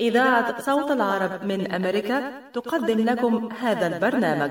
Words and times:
إذاعة 0.00 0.62
صوت 0.62 0.90
العرب 0.90 1.44
من 1.44 1.72
أمريكا 1.72 2.22
تقدم 2.54 3.04
لكم 3.04 3.48
هذا 3.60 3.86
البرنامج. 3.86 4.50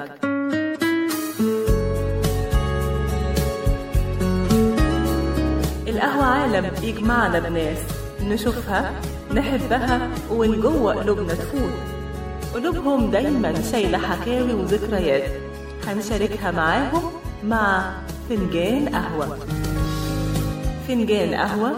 القهوة 5.88 6.26
عالم 6.26 6.72
يجمعنا 6.84 7.40
بناس 7.40 7.78
نشوفها 8.22 8.92
نحبها 9.34 10.10
ومن 10.32 10.62
جوه 10.62 10.94
قلوبنا 10.94 11.34
تفوت. 11.34 11.74
قلوبهم 12.54 13.12
دايما 13.12 13.62
شايلة 13.72 13.98
حكاوي 13.98 14.54
وذكريات. 14.54 15.32
هنشاركها 15.88 16.52
معاهم 16.52 17.12
مع 17.44 17.92
فنجان 18.30 18.90
قهوة. 18.90 19.38
فنجان 20.88 21.34
قهوة 21.34 21.76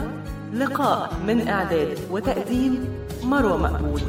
لقاء 0.53 1.13
من 1.27 1.47
إعداد 1.47 1.97
وتقديم 2.11 3.00
مروة 3.23 3.57
مقبول 3.57 4.01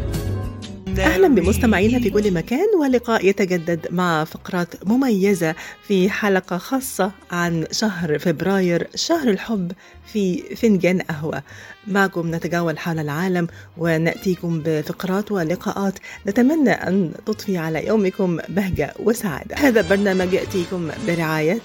أهلا 0.98 1.28
بمستمعينا 1.28 1.98
في 1.98 2.10
كل 2.10 2.34
مكان 2.34 2.66
ولقاء 2.80 3.26
يتجدد 3.26 3.86
مع 3.90 4.24
فقرات 4.24 4.88
مميزة 4.88 5.54
في 5.82 6.10
حلقة 6.10 6.58
خاصة 6.58 7.12
عن 7.30 7.66
شهر 7.70 8.18
فبراير 8.18 8.88
شهر 8.94 9.28
الحب 9.28 9.72
في 10.12 10.42
فنجان 10.56 11.00
قهوة. 11.00 11.42
معكم 11.86 12.34
نتجول 12.34 12.78
حول 12.78 12.98
العالم 12.98 13.46
ونأتيكم 13.78 14.62
بفقرات 14.64 15.32
ولقاءات 15.32 15.98
نتمنى 16.26 16.70
أن 16.70 17.12
تضفي 17.26 17.58
على 17.58 17.86
يومكم 17.86 18.38
بهجة 18.48 18.94
وسعادة. 18.98 19.56
هذا 19.56 19.80
البرنامج 19.80 20.32
يأتيكم 20.32 20.90
برعاية 21.06 21.60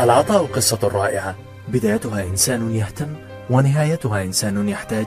العطاء 0.00 0.46
قصة 0.46 0.78
رائعة 0.82 1.36
بدايتها 1.68 2.24
إنسان 2.24 2.74
يهتم 2.74 3.08
ونهايتها 3.50 4.22
إنسان 4.22 4.68
يحتاج 4.68 5.06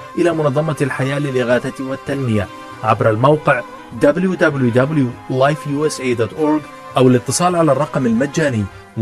إلى 0.17 0.33
منظمة 0.33 0.75
الحياة 0.81 1.19
للإغاثة 1.19 1.83
والتنمية 1.83 2.47
عبر 2.83 3.09
الموقع 3.09 3.61
www.lifeusa.org 4.01 6.61
أو 6.97 7.07
الاتصال 7.07 7.55
على 7.55 7.71
الرقم 7.71 8.05
المجاني 8.05 8.65
1-800-827-3543 8.97 9.01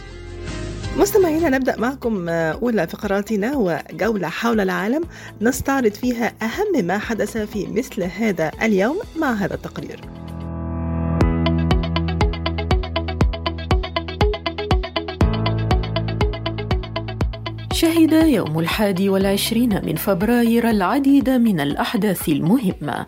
مستمعينا 0.97 1.49
نبدأ 1.49 1.79
معكم 1.79 2.29
أولى 2.29 2.87
فقراتنا 2.87 3.57
وجولة 3.57 4.27
حول 4.27 4.59
العالم. 4.59 5.03
نستعرض 5.41 5.91
فيها 5.91 6.33
أهم 6.41 6.85
ما 6.85 6.97
حدث 6.97 7.37
في 7.37 7.67
مثل 7.67 8.03
هذا 8.03 8.51
اليوم 8.61 8.99
مع 9.19 9.33
هذا 9.33 9.53
التقرير. 9.53 9.99
شهد 17.81 18.11
يوم 18.11 18.59
الحادي 18.59 19.09
والعشرين 19.09 19.85
من 19.85 19.95
فبراير 19.95 20.69
العديد 20.69 21.29
من 21.29 21.59
الأحداث 21.59 22.29
المهمة. 22.29 23.05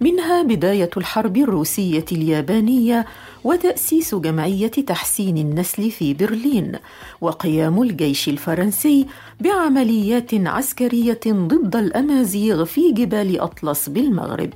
منها 0.00 0.42
بداية 0.42 0.90
الحرب 0.96 1.36
الروسية 1.36 2.04
اليابانية 2.12 3.06
وتأسيس 3.44 4.14
جمعية 4.14 4.66
تحسين 4.66 5.38
النسل 5.38 5.90
في 5.90 6.14
برلين 6.14 6.72
وقيام 7.20 7.82
الجيش 7.82 8.28
الفرنسي 8.28 9.06
بعمليات 9.40 10.34
عسكرية 10.34 11.20
ضد 11.26 11.76
الأمازيغ 11.76 12.64
في 12.64 12.92
جبال 12.92 13.40
أطلس 13.40 13.88
بالمغرب. 13.88 14.50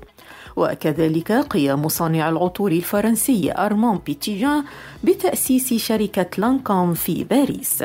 وكذلك 0.56 1.32
قيام 1.32 1.88
صانع 1.88 2.28
العطور 2.28 2.72
الفرنسي 2.72 3.52
أرمون 3.52 4.00
بيتيجان 4.06 4.64
بتأسيس 5.04 5.74
شركة 5.74 6.26
لانكوم 6.38 6.94
في 6.94 7.24
باريس. 7.24 7.82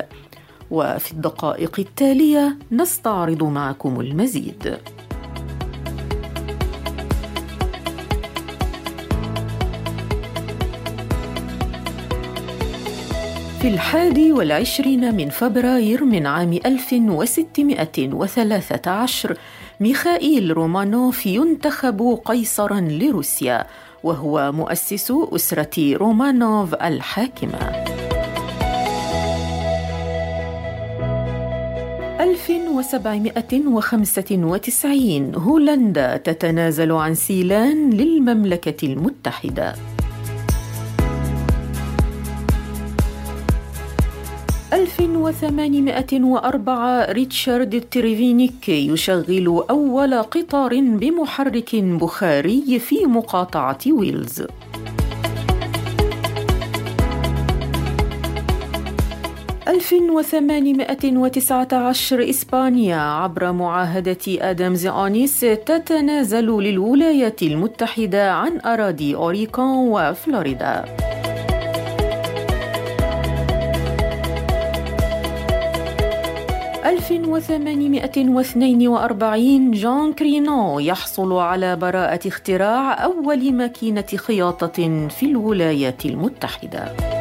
وفي 0.72 1.12
الدقائق 1.12 1.80
التالية 1.80 2.58
نستعرض 2.72 3.44
معكم 3.44 4.00
المزيد. 4.00 4.78
في 13.62 13.68
الحادي 13.68 14.32
والعشرين 14.32 15.16
من 15.16 15.30
فبراير 15.30 16.06
من 16.06 16.28
عام 16.28 16.54
1613 16.54 19.38
ميخائيل 19.80 20.52
رومانوف 20.52 21.26
ينتخب 21.26 22.20
قيصرا 22.26 22.80
لروسيا 22.80 23.66
وهو 24.04 24.52
مؤسس 24.52 25.12
أسرة 25.12 25.98
رومانوف 25.98 26.74
الحاكمة. 26.74 28.11
1795 32.82 35.36
هولندا 35.36 36.18
تتنازل 36.18 36.92
عن 36.92 37.16
سيلان 37.16 37.90
للمملكة 37.90 38.86
المتحدة 38.86 39.76
1804 44.74 47.12
ريتشارد 47.12 47.84
تريفينيك 47.92 48.70
يشغل 48.70 49.64
أول 49.70 50.16
قطار 50.16 50.82
بمحرك 50.82 51.76
بخاري 51.76 52.80
في 52.80 53.06
مقاطعة 53.06 53.80
ويلز. 53.92 54.44
ألف 59.72 59.94
وثمانمائة 59.94 61.18
وتسعة 61.18 61.68
عشر 61.74 62.30
إسبانيا 62.30 62.98
عبر 62.98 63.52
معاهدة 63.52 64.18
آدمز 64.28 64.86
أونيس 64.86 65.40
تتنازل 65.40 66.46
للولايات 66.46 67.44
المتحدة 67.44 68.32
عن 68.32 68.60
أراضي 68.66 69.16
أوريغون 69.16 69.88
وفلوريدا. 69.88 70.86
1842 76.86 79.72
جون 79.72 80.14
كرينو 80.14 80.80
يحصل 80.80 81.34
على 81.34 81.76
براءة 81.76 82.28
اختراع 82.28 83.04
أول 83.04 83.54
ماكينة 83.54 84.06
خياطة 84.16 85.08
في 85.08 85.26
الولايات 85.26 86.06
المتحدة. 86.06 87.21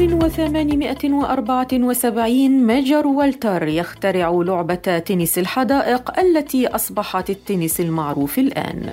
1874 0.00 2.66
ميجر 2.66 3.06
والتر 3.06 3.68
يخترع 3.68 4.30
لعبة 4.30 4.74
تنس 4.74 5.38
الحدائق 5.38 6.18
التي 6.18 6.66
أصبحت 6.66 7.30
التنس 7.30 7.80
المعروف 7.80 8.38
الآن. 8.38 8.92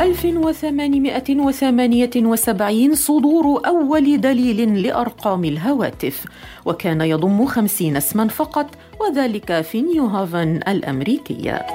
ألف 0.00 0.24
وثمانمائة 0.24 1.36
وثمانية 1.36 2.10
وسبعين 2.16 2.94
صدور 2.94 3.62
أول 3.66 4.20
دليل 4.20 4.82
لأرقام 4.82 5.44
الهواتف 5.44 6.24
وكان 6.64 7.00
يضم 7.00 7.46
خمسين 7.46 7.96
اسما 7.96 8.28
فقط 8.28 8.66
وذلك 9.00 9.60
في 9.60 9.82
نيوهافن 9.82 10.60
الأمريكية 10.68 11.66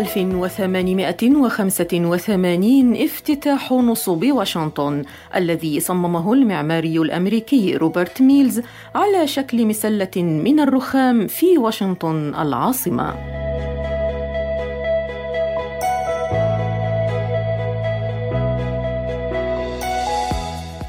1885 0.00 2.96
افتتاح 2.96 3.72
نصب 3.72 4.26
واشنطن 4.30 5.02
الذي 5.36 5.80
صممه 5.80 6.32
المعماري 6.32 6.98
الأمريكي 6.98 7.76
روبرت 7.76 8.22
ميلز 8.22 8.62
على 8.94 9.26
شكل 9.26 9.66
مسلة 9.66 10.10
من 10.16 10.60
الرخام 10.60 11.26
في 11.26 11.58
واشنطن 11.58 12.34
العاصمة. 12.34 13.14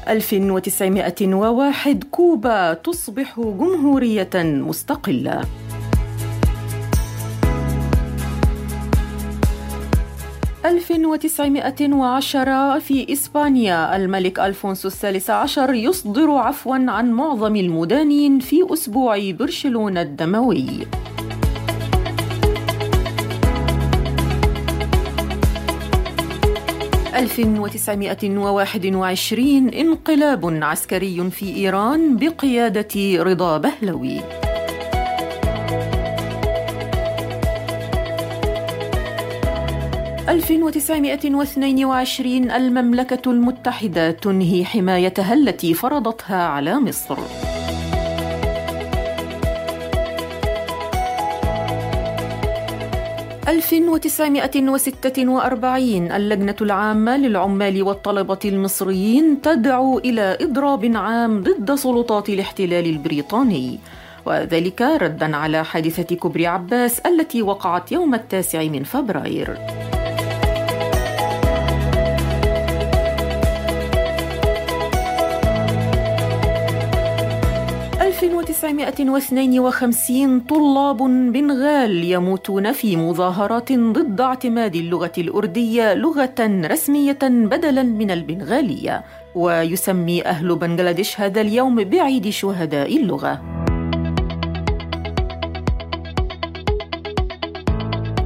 1901 0.08 2.04
كوبا 2.10 2.74
تصبح 2.74 3.40
جمهورية 3.40 4.30
مستقلة. 4.34 5.44
1910 10.64 12.78
في 12.78 13.12
إسبانيا. 13.12 13.96
الملك 13.96 14.40
ألفونسو 14.40 14.88
الثالث 14.88 15.30
عشر 15.30 15.74
يصدر 15.74 16.30
عفوا 16.30 16.74
عن 16.74 17.12
معظم 17.12 17.56
المدانين 17.56 18.38
في 18.38 18.66
أسبوع 18.72 19.30
برشلونة 19.30 20.02
الدموي. 20.02 20.86
1921 27.14 29.68
انقلاب 29.68 30.64
عسكري 30.64 31.30
في 31.30 31.56
إيران 31.56 32.16
بقيادة 32.16 33.22
رضا 33.22 33.58
بهلوي. 33.58 34.20
1922 40.28 42.50
المملكة 42.50 43.30
المتحدة 43.30 44.10
تنهي 44.10 44.64
حمايتها 44.64 45.34
التي 45.34 45.74
فرضتها 45.74 46.42
على 46.42 46.80
مصر. 46.80 47.18
ألف 53.48 53.72
وتسعمائة 53.72 54.68
وستة 54.68 55.28
وأربعين 55.28 56.12
اللجنة 56.12 56.56
العامة 56.60 57.16
للعمال 57.16 57.82
والطلبة 57.82 58.38
المصريين 58.44 59.40
تدعو 59.42 59.98
إلى 59.98 60.38
إضراب 60.40 60.96
عام 60.96 61.42
ضد 61.42 61.74
سلطات 61.74 62.28
الاحتلال 62.28 62.86
البريطاني 62.86 63.78
وذلك 64.26 64.82
ردا 64.82 65.36
على 65.36 65.64
حادثة 65.64 66.16
كبري 66.16 66.46
عباس 66.46 66.98
التي 67.00 67.42
وقعت 67.42 67.92
يوم 67.92 68.14
التاسع 68.14 68.62
من 68.62 68.82
فبراير 68.82 69.58
1952 78.64 80.40
طلاب 80.40 80.96
بنغال 81.32 82.04
يموتون 82.04 82.72
في 82.72 82.96
مظاهرات 82.96 83.72
ضد 83.72 84.20
اعتماد 84.20 84.76
اللغة 84.76 85.12
الأردية 85.18 85.94
لغة 85.94 86.34
رسمية 86.40 87.18
بدلا 87.22 87.82
من 87.82 88.10
البنغالية 88.10 89.04
ويسمي 89.34 90.24
أهل 90.24 90.56
بنغلاديش 90.56 91.20
هذا 91.20 91.40
اليوم 91.40 91.84
بعيد 91.84 92.28
شهداء 92.28 92.96
اللغة. 92.96 93.62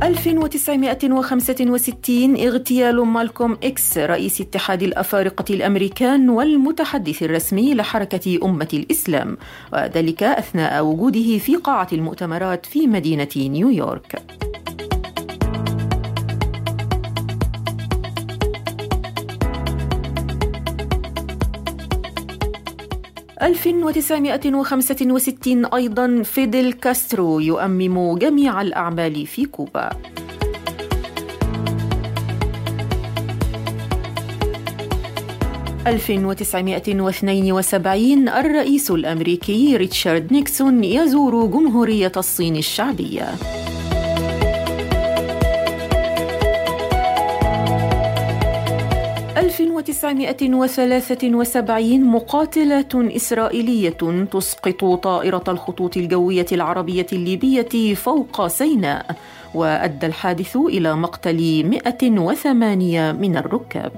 1965 0.06 2.36
اغتيال 2.36 3.06
مالكوم 3.06 3.58
إكس 3.64 3.98
رئيس 3.98 4.40
اتحاد 4.40 4.82
الأفارقة 4.82 5.54
الأمريكان 5.54 6.30
والمتحدث 6.30 7.22
الرسمي 7.22 7.74
لحركة 7.74 8.38
أمة 8.42 8.68
الإسلام 8.74 9.36
وذلك 9.72 10.22
أثناء 10.22 10.84
وجوده 10.84 11.38
في 11.38 11.56
قاعة 11.56 11.88
المؤتمرات 11.92 12.66
في 12.66 12.86
مدينة 12.86 13.28
نيويورك. 13.36 14.22
1965 23.46 25.64
أيضا 25.64 26.22
فيدل 26.22 26.72
كاسترو 26.72 27.40
يؤمم 27.40 28.18
جميع 28.18 28.62
الأعمال 28.62 29.26
في 29.26 29.44
كوبا. 29.44 29.90
1972 35.86 38.28
الرئيس 38.28 38.90
الأمريكي 38.90 39.76
ريتشارد 39.76 40.32
نيكسون 40.32 40.84
يزور 40.84 41.46
جمهورية 41.46 42.12
الصين 42.16 42.56
الشعبية. 42.56 43.34
1973 49.60 52.04
مقاتلات 52.04 52.94
إسرائيلية 52.94 54.24
تسقط 54.32 54.84
طائرة 54.84 55.44
الخطوط 55.48 55.96
الجوية 55.96 56.46
العربية 56.52 57.06
الليبية 57.12 57.94
فوق 57.94 58.46
سيناء 58.46 59.16
وأدى 59.54 60.06
الحادث 60.06 60.56
إلى 60.56 60.96
مقتل 60.96 61.66
108 61.66 63.12
من 63.12 63.36
الركاب. 63.36 63.92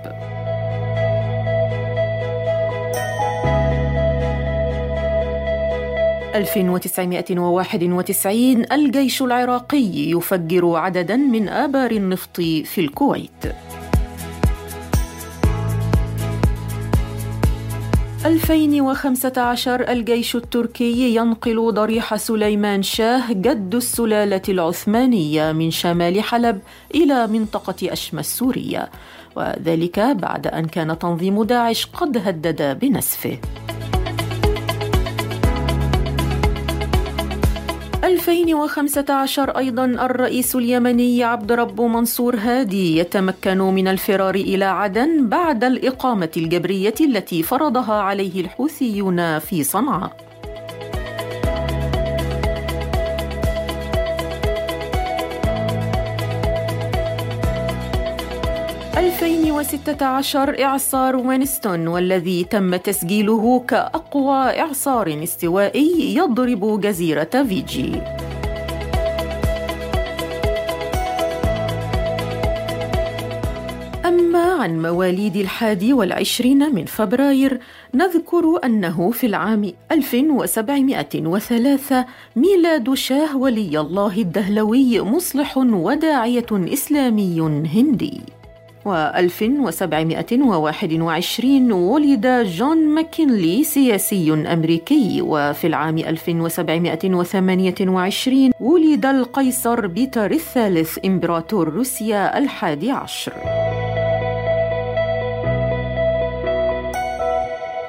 ألف 6.35 6.57
وتسعمائة 6.57 7.39
وواحد 7.39 7.85
وتسعين 7.85 8.73
الجيش 8.73 9.23
العراقي 9.23 10.11
يفجر 10.11 10.77
عددا 10.77 11.17
من 11.17 11.49
آبار 11.49 11.91
النفط 11.91 12.37
في 12.41 12.79
الكويت 12.79 13.68
2015 18.25 19.93
الجيش 19.93 20.37
التركي 20.37 21.15
ينقل 21.15 21.73
ضريح 21.75 22.17
سليمان 22.17 22.83
شاه 22.83 23.33
جد 23.33 23.75
السلالة 23.75 24.43
العثمانية 24.49 25.53
من 25.53 25.71
شمال 25.71 26.23
حلب 26.23 26.61
إلى 26.95 27.27
منطقة 27.27 27.93
أشمى 27.93 28.21
السورية 28.21 28.89
وذلك 29.37 30.01
بعد 30.01 30.47
أن 30.47 30.67
كان 30.67 30.99
تنظيم 30.99 31.43
داعش 31.43 31.87
قد 31.87 32.17
هدد 32.17 32.79
بنسفه. 32.81 33.39
2015 38.29 39.59
أيضا 39.59 39.85
الرئيس 39.85 40.57
اليمني 40.57 41.25
عبد 41.25 41.53
رب 41.53 41.81
منصور 41.81 42.37
هادي 42.37 42.99
يتمكن 42.99 43.59
من 43.59 43.89
الفرار 43.89 44.35
إلى 44.35 44.65
عدن 44.65 45.29
بعد 45.29 45.65
الإقامة 45.65 46.31
الجبرية 46.37 46.95
التي 47.01 47.43
فرضها 47.43 47.95
عليه 47.95 48.41
الحوثيون 48.41 49.39
في 49.39 49.65
صنعاء. 49.65 50.28
2016 59.59 60.63
إعصار 60.65 61.17
وينستون 61.17 61.89
والذي 61.89 62.45
تم 62.45 62.77
تسجيله 62.77 63.65
كأقوى 63.69 64.61
إعصار 64.61 65.23
استوائي 65.23 66.15
يضرب 66.15 66.81
جزيرة 66.81 67.45
فيجي. 67.49 68.01
أما 74.07 74.63
عن 74.63 74.83
مواليد 74.83 75.37
الحادي 75.37 75.93
والعشرين 75.93 76.75
من 76.75 76.85
فبراير 76.85 77.61
نذكر 77.95 78.61
أنه 78.65 79.11
في 79.11 79.27
العام 79.27 79.73
1703 79.93 82.07
ميلاد 82.37 82.95
شاه 82.95 83.37
ولي 83.37 83.81
الله 83.81 84.19
الدهلوي 84.19 85.01
مصلح 85.01 85.57
وداعية 85.57 86.47
إسلامي 86.53 87.41
هندي. 87.67 88.38
و1721 88.89 91.73
ولد 91.73 92.27
جون 92.47 92.95
ماكينلي 92.95 93.65
سياسي 93.65 94.33
أمريكي. 94.33 95.23
وفي 95.23 95.67
العام 95.67 95.99
1728 95.99 98.51
ولد 98.61 99.07
القيصر 99.07 99.87
بيتر 99.87 100.31
الثالث 100.31 100.99
إمبراطور 101.05 101.69
روسيا 101.69 102.39
الحادي 102.39 102.91
عشر. 102.91 103.33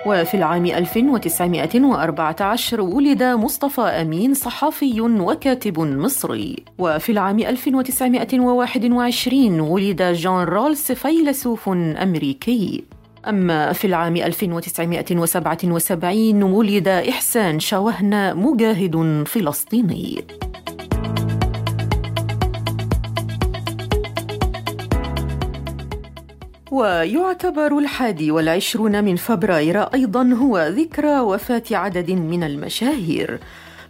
وفي 0.10 0.38
العام 0.38 0.66
1914 0.66 2.82
ولد 2.82 3.24
مصطفى 3.24 3.82
أمين 3.82 4.34
صحفي 4.34 5.02
وكاتب 5.02 5.80
مصري. 5.80 6.56
وفي 6.78 7.12
العام 7.12 7.40
1921 7.40 9.60
ولد 9.60 10.02
جون 10.02 10.44
رولس 10.44 10.92
فيلسوف 10.92 11.70
أمريكي. 11.70 12.84
أما 13.28 13.74
في 13.74 13.88
العام 13.88 14.16
1977 14.16 16.44
ولد 16.44 16.88
إحسان 16.88 17.60
شوهنا 17.60 18.34
مجاهد 18.34 19.24
فلسطيني. 19.28 20.24
ويعتبر 26.72 27.78
الحادي 27.78 28.32
والعشرون 28.32 29.04
من 29.04 29.16
فبراير 29.16 29.82
أيضا 29.82 30.34
هو 30.34 30.68
ذكرى 30.68 31.20
وفاة 31.20 31.64
عدد 31.72 32.12
من 32.12 32.44
المشاهير. 32.44 33.40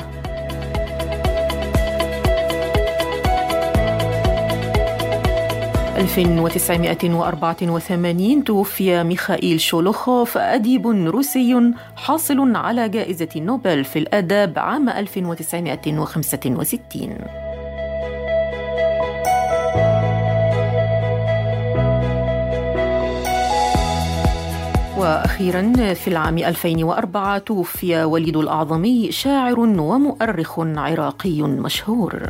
ألف 5.96 6.18
وتسعمائة 6.18 7.14
وأربعة 7.14 7.56
وثمانين 7.62 8.44
توفي 8.44 9.04
ميخائيل 9.04 9.60
شولوخوف 9.60 10.38
أديب 10.38 10.86
روسي 10.86 11.72
حاصل 11.96 12.56
على 12.56 12.88
جائزة 12.88 13.28
نوبل 13.36 13.84
في 13.84 13.98
الآداب 13.98 14.58
عام 14.58 14.88
1965 14.88 17.41
وأخيرا 25.02 25.94
في 25.94 26.08
العام 26.08 26.38
2004 26.38 27.38
توفي 27.38 28.04
وليد 28.04 28.36
الأعظمي 28.36 29.12
شاعر 29.12 29.60
ومؤرخ 29.60 30.60
عراقي 30.60 31.42
مشهور. 31.42 32.22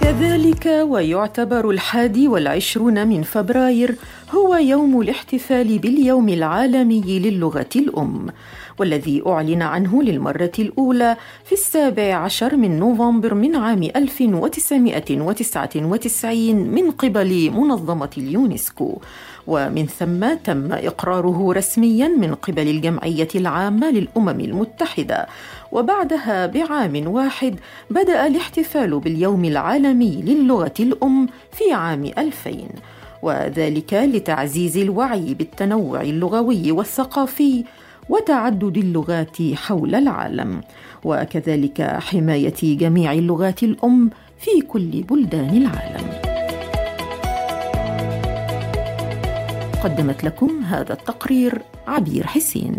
كذلك 0.00 0.66
ويعتبر 0.66 1.70
الحادي 1.70 2.28
والعشرون 2.28 3.08
من 3.08 3.22
فبراير 3.22 3.96
هو 4.34 4.56
يوم 4.56 5.00
الاحتفال 5.00 5.78
باليوم 5.78 6.28
العالمي 6.28 7.18
للغة 7.18 7.72
الأم. 7.76 8.26
والذي 8.80 9.22
أعلن 9.26 9.62
عنه 9.62 10.02
للمرة 10.02 10.52
الأولى 10.58 11.16
في 11.44 11.52
السابع 11.52 12.14
عشر 12.14 12.56
من 12.56 12.78
نوفمبر 12.78 13.34
من 13.34 13.56
عام 13.56 13.82
1999 13.82 16.56
من 16.56 16.90
قبل 16.90 17.50
منظمة 17.50 18.10
اليونسكو. 18.18 18.98
ومن 19.46 19.86
ثم 19.86 20.34
تم 20.34 20.72
إقراره 20.72 21.52
رسميا 21.52 22.08
من 22.08 22.34
قبل 22.34 22.68
الجمعية 22.68 23.28
العامة 23.34 23.90
للأمم 23.90 24.40
المتحدة. 24.40 25.26
وبعدها 25.72 26.46
بعام 26.46 27.06
واحد 27.06 27.58
بدأ 27.90 28.26
الاحتفال 28.26 29.00
باليوم 29.00 29.44
العالمي 29.44 30.22
للغة 30.22 30.74
الأم 30.80 31.28
في 31.52 31.72
عام 31.72 32.04
2000 32.18 32.68
وذلك 33.22 33.94
لتعزيز 33.94 34.76
الوعي 34.76 35.34
بالتنوع 35.34 36.00
اللغوي 36.00 36.72
والثقافي 36.72 37.64
وتعدد 38.10 38.76
اللغات 38.76 39.36
حول 39.54 39.94
العالم 39.94 40.60
وكذلك 41.04 41.82
حماية 41.82 42.60
جميع 42.62 43.12
اللغات 43.12 43.62
الأم 43.62 44.10
في 44.38 44.60
كل 44.60 45.02
بلدان 45.02 45.56
العالم. 45.56 46.06
قدمت 49.84 50.24
لكم 50.24 50.64
هذا 50.64 50.92
التقرير 50.92 51.62
عبير 51.86 52.26
حسين. 52.26 52.76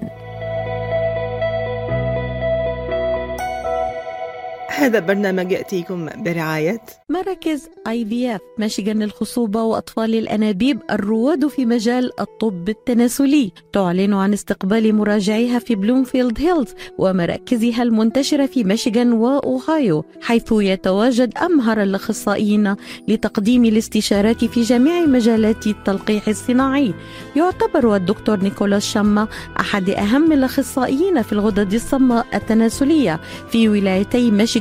هذا 4.72 4.98
البرنامج 4.98 5.52
يأتيكم 5.52 6.10
برعاية 6.18 6.82
مراكز 7.10 7.70
IVF 7.88 8.42
مشيغان 8.60 9.04
للخصوبة 9.04 9.64
وأطفال 9.64 10.16
الأنابيب 10.16 10.80
الرواد 10.92 11.48
في 11.48 11.66
مجال 11.66 12.20
الطب 12.20 12.70
التناسلي. 12.70 13.52
تعلن 13.74 14.14
عن 14.14 14.34
استقبال 14.34 14.96
مراجعيها 14.96 15.60
في 15.60 15.76
بلومفيلد 15.76 16.40
هيلز 16.40 16.74
ومراكزها 16.98 17.84
المنتشرة 17.84 18.46
في 18.46 18.64
ميشيغان 18.64 19.14
وأوهايو 19.14 20.06
حيث 20.22 20.52
يتواجد 20.52 21.38
أمهر 21.38 21.84
الأخصائيين 21.84 22.76
لتقديم 23.08 23.66
الاستشارات 23.66 24.46
في 24.46 24.62
جميع 24.62 25.06
مجالات 25.06 25.68
التلقيح 25.68 26.28
الصناعي. 26.28 26.94
يعتبر 27.36 27.96
الدكتور 27.96 28.40
نيكولاس 28.44 28.86
شمة 28.86 29.28
أحد 29.60 29.90
أهم 29.90 30.32
الأخصائيين 30.32 31.22
في 31.22 31.34
الغدد 31.34 31.74
الصماء 31.74 32.26
التناسلية 32.34 33.20
في 33.50 33.70
ولايتي 33.70 34.32
ميشيغان 34.32 34.61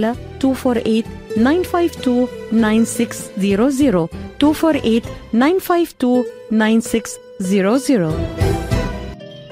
248 0.39 1.05
952 1.35 2.29
9600 2.51 4.09
248 4.37 5.09
952 5.31 6.25
9600 6.51 8.50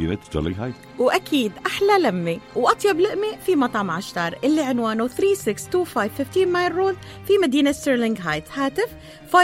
مدينة 0.00 0.18
ستيرلينغ 0.24 0.64
هايت 0.64 0.74
وأكيد 0.98 1.52
أحلى 1.66 1.98
لمة 1.98 2.38
وأطيب 2.56 3.00
لقمة 3.00 3.36
في 3.46 3.56
مطعم 3.56 3.90
عشتار 3.90 4.38
اللي 4.44 4.62
عنوانه 4.62 5.08
3625 5.08 6.08
15 6.24 6.46
Mile 6.46 6.74
Road 6.74 6.96
في 7.26 7.32
مدينة 7.42 7.72
ستيرلينغ 7.72 8.16
هايت 8.20 8.44
هاتف 8.54 8.88
586-698-2585 9.32 9.36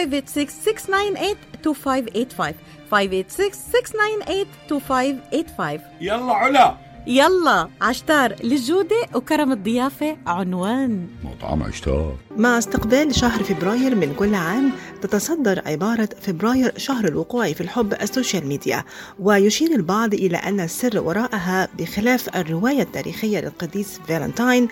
586-698-2585 2.92 5.80
يلا 6.00 6.32
علا. 6.32 6.85
يلا 7.06 7.68
عشتار 7.80 8.34
للجودة 8.44 8.96
وكرم 9.14 9.52
الضيافة 9.52 10.16
عنوان. 10.26 11.06
مطعم 11.24 11.62
عشتار. 11.62 12.16
مع 12.36 12.58
استقبال 12.58 13.14
شهر 13.14 13.42
فبراير 13.42 13.94
من 13.94 14.14
كل 14.14 14.34
عام 14.34 14.72
تتصدر 15.02 15.62
عبارة 15.66 16.08
فبراير 16.20 16.72
شهر 16.76 17.08
الوقوع 17.08 17.52
في 17.52 17.60
الحب 17.60 17.92
ال 17.92 18.00
social 18.00 18.46
media. 18.46 18.84
ويشير 19.20 19.72
البعض 19.72 20.14
إلى 20.14 20.36
أن 20.36 20.60
السر 20.60 21.00
وراءها 21.00 21.68
بخلاف 21.78 22.36
الرواية 22.36 22.82
التاريخية 22.82 23.40
للقديس 23.40 24.00
فالنتاين 24.08 24.68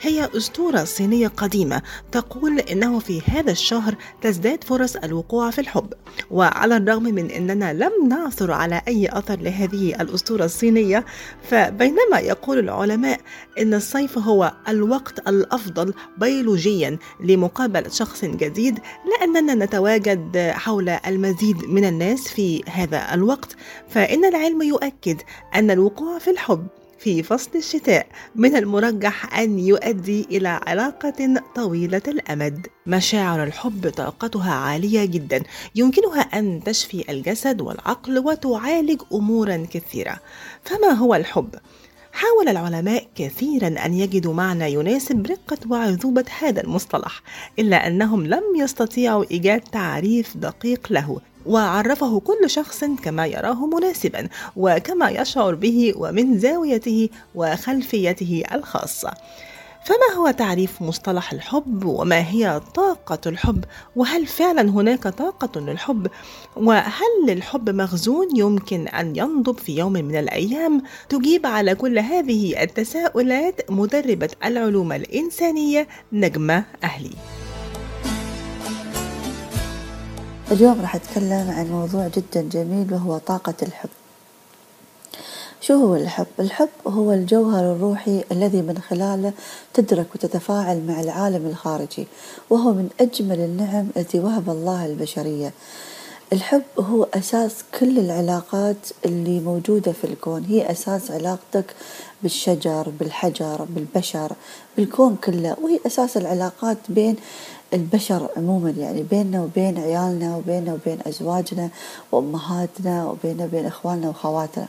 هي 0.00 0.28
أسطورة 0.36 0.84
صينية 0.84 1.28
قديمة 1.28 1.82
تقول 2.12 2.60
إنه 2.60 2.98
في 2.98 3.22
هذا 3.26 3.50
الشهر 3.50 3.94
تزداد 4.22 4.64
فرص 4.64 4.96
الوقوع 4.96 5.50
في 5.50 5.60
الحب. 5.60 5.92
وعلى 6.30 6.76
الرغم 6.76 7.02
من 7.02 7.30
أننا 7.30 7.72
لم 7.72 8.08
نعثر 8.08 8.52
على 8.52 8.82
أي 8.88 9.08
أثر 9.12 9.40
لهذه 9.40 10.00
الأسطورة 10.00 10.44
الصينية 10.44 11.04
فبينما 11.42 12.18
يقول 12.18 12.58
العلماء 12.58 13.20
إن 13.58 13.74
الصيف 13.74 14.18
هو 14.18 14.52
الوقت 14.68 15.28
الأفضل 15.28 15.94
بيولوجيا 16.18 16.98
لمقابلة 17.20 17.88
شخص 17.88 18.24
جديد 18.24 18.78
لأننا 19.10 19.64
نتواجد 19.64 20.36
حول 20.36 20.88
المزيد 20.88 21.64
من 21.64 21.84
الناس 21.84 22.28
في 22.28 22.62
هذا 22.66 23.14
الوقت. 23.14 23.56
فإن 23.88 24.24
العلم 24.24 24.62
يؤكد 24.62 25.16
أن 25.54 25.70
الوقوع 25.70 26.18
في 26.18 26.30
الحب 26.30 26.66
في 26.98 27.22
فصل 27.22 27.50
الشتاء 27.54 28.06
من 28.34 28.56
المرجح 28.56 29.38
أن 29.38 29.58
يؤدي 29.58 30.26
إلى 30.30 30.48
علاقة 30.48 31.42
طويلة 31.54 32.02
الأمد. 32.08 32.66
مشاعر 32.86 33.44
الحب 33.44 33.90
طاقتها 33.90 34.52
عالية 34.52 35.04
جدا، 35.04 35.42
يمكنها 35.74 36.20
أن 36.20 36.62
تشفي 36.64 37.12
الجسد 37.12 37.60
والعقل 37.60 38.18
وتعالج 38.18 39.02
أمورا 39.12 39.66
كثيرة. 39.70 40.16
فما 40.64 40.90
هو 40.90 41.14
الحب؟ 41.14 41.54
حاول 42.12 42.48
العلماء 42.48 43.08
كثيرا 43.14 43.66
أن 43.86 43.94
يجدوا 43.94 44.34
معنى 44.34 44.72
يناسب 44.72 45.26
رقة 45.26 45.58
وعذوبة 45.70 46.24
هذا 46.38 46.60
المصطلح 46.64 47.22
إلا 47.58 47.86
أنهم 47.86 48.26
لم 48.26 48.42
يستطيعوا 48.56 49.24
إيجاد 49.30 49.60
تعريف 49.60 50.36
دقيق 50.36 50.92
له 50.92 51.20
وعرفه 51.46 52.20
كل 52.20 52.50
شخص 52.50 52.84
كما 52.84 53.26
يراه 53.26 53.66
مناسبا 53.66 54.28
وكما 54.56 55.10
يشعر 55.10 55.54
به 55.54 55.92
ومن 55.96 56.38
زاويته 56.38 57.08
وخلفيته 57.34 58.42
الخاصة. 58.52 59.12
فما 59.84 60.16
هو 60.16 60.30
تعريف 60.30 60.82
مصطلح 60.82 61.32
الحب 61.32 61.84
وما 61.84 62.28
هي 62.28 62.60
طاقة 62.74 63.18
الحب؟ 63.26 63.64
وهل 63.96 64.26
فعلا 64.26 64.62
هناك 64.62 65.08
طاقة 65.08 65.60
للحب؟ 65.60 66.06
وهل 66.56 67.28
الحب 67.28 67.70
مخزون 67.70 68.36
يمكن 68.36 68.88
أن 68.88 69.16
ينضب 69.16 69.58
في 69.58 69.78
يوم 69.78 69.92
من 69.92 70.16
الأيام؟ 70.16 70.82
تجيب 71.08 71.46
على 71.46 71.74
كل 71.74 71.98
هذه 71.98 72.62
التساؤلات 72.62 73.70
مدربة 73.70 74.30
العلوم 74.44 74.92
الإنسانية 74.92 75.88
نجمة 76.12 76.64
أهلي. 76.84 77.10
اليوم 80.52 80.80
راح 80.80 80.94
أتكلم 80.94 81.50
عن 81.50 81.70
موضوع 81.70 82.08
جدا 82.08 82.42
جميل 82.42 82.94
وهو 82.94 83.18
طاقة 83.18 83.54
الحب. 83.62 83.88
شو 85.60 85.74
هو 85.74 85.96
الحب؟ 85.96 86.26
الحب 86.40 86.68
هو 86.86 87.12
الجوهر 87.12 87.72
الروحي 87.72 88.24
الذي 88.32 88.62
من 88.62 88.78
خلاله 88.78 89.32
تدرك 89.74 90.06
وتتفاعل 90.14 90.86
مع 90.86 91.00
العالم 91.00 91.46
الخارجي 91.46 92.06
وهو 92.50 92.72
من 92.72 92.88
أجمل 93.00 93.40
النعم 93.40 93.86
التي 93.96 94.18
وهب 94.20 94.50
الله 94.50 94.86
البشرية. 94.86 95.52
الحب 96.32 96.62
هو 96.78 97.06
أساس 97.14 97.54
كل 97.80 97.98
العلاقات 97.98 98.86
اللي 99.04 99.40
موجودة 99.40 99.92
في 99.92 100.04
الكون. 100.04 100.44
هي 100.44 100.70
أساس 100.70 101.10
علاقتك 101.10 101.74
بالشجر 102.22 102.92
بالحجر 103.00 103.66
بالبشر 103.70 104.32
بالكون 104.76 105.16
كله. 105.24 105.56
وهي 105.62 105.80
أساس 105.86 106.16
العلاقات 106.16 106.78
بين 106.88 107.16
البشر 107.74 108.28
عموما 108.36 108.70
يعني 108.70 109.02
بيننا 109.02 109.42
وبين 109.42 109.78
عيالنا 109.78 110.36
وبيننا 110.36 110.72
وبين 110.72 110.98
أزواجنا 111.06 111.68
وأمهاتنا 112.12 113.06
وبيننا 113.06 113.44
وبين 113.44 113.66
إخواننا 113.66 114.08
وخواتنا. 114.08 114.66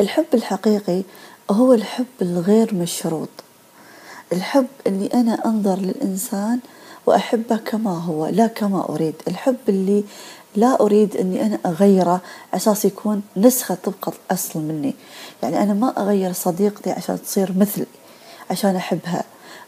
الحب 0.00 0.26
الحقيقي 0.34 1.02
هو 1.50 1.72
الحب 1.72 2.06
الغير 2.22 2.74
مشروط. 2.74 3.28
الحب 4.32 4.66
اللي 4.86 5.06
أنا 5.06 5.46
أنظر 5.46 5.78
للإنسان 5.78 6.58
وأحبه 7.06 7.56
كما 7.56 7.98
هو 7.98 8.26
لا 8.26 8.46
كما 8.46 8.88
أريد. 8.88 9.14
الحب 9.28 9.56
اللي 9.68 10.04
لا 10.56 10.80
أريد 10.80 11.16
أني 11.16 11.46
أنا 11.46 11.58
أغيره 11.66 12.20
أساس 12.54 12.84
يكون 12.84 13.22
نسخة 13.36 13.74
طبق 13.84 14.08
الأصل 14.08 14.60
مني. 14.60 14.94
يعني 15.42 15.62
أنا 15.62 15.74
ما 15.74 16.02
أغير 16.02 16.32
صديقتي 16.32 16.90
عشان 16.90 17.22
تصير 17.22 17.52
مثلي 17.58 17.86
عشان 18.50 18.76
أحبها. 18.76 19.24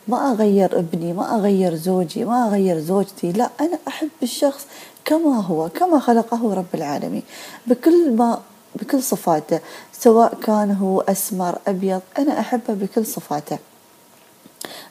ما 0.08 0.32
أغير 0.32 0.78
ابني 0.78 1.12
ما 1.12 1.36
أغير 1.36 1.74
زوجي 1.74 2.24
ما 2.24 2.48
أغير 2.48 2.78
زوجتي 2.80 3.32
لا 3.32 3.50
أنا 3.60 3.78
أحب 3.88 4.08
الشخص 4.22 4.66
كما 5.04 5.40
هو 5.40 5.68
كما 5.68 5.98
خلقه 5.98 6.54
رب 6.54 6.74
العالمين. 6.74 7.22
بكل 7.66 8.12
ما 8.16 8.40
بكل 8.74 9.02
صفاته 9.02 9.60
سواء 9.92 10.34
كان 10.34 10.70
هو 10.72 11.00
أسمر 11.00 11.58
أبيض 11.66 12.00
أنا 12.18 12.40
أحبه 12.40 12.74
بكل 12.74 13.06
صفاته. 13.06 13.58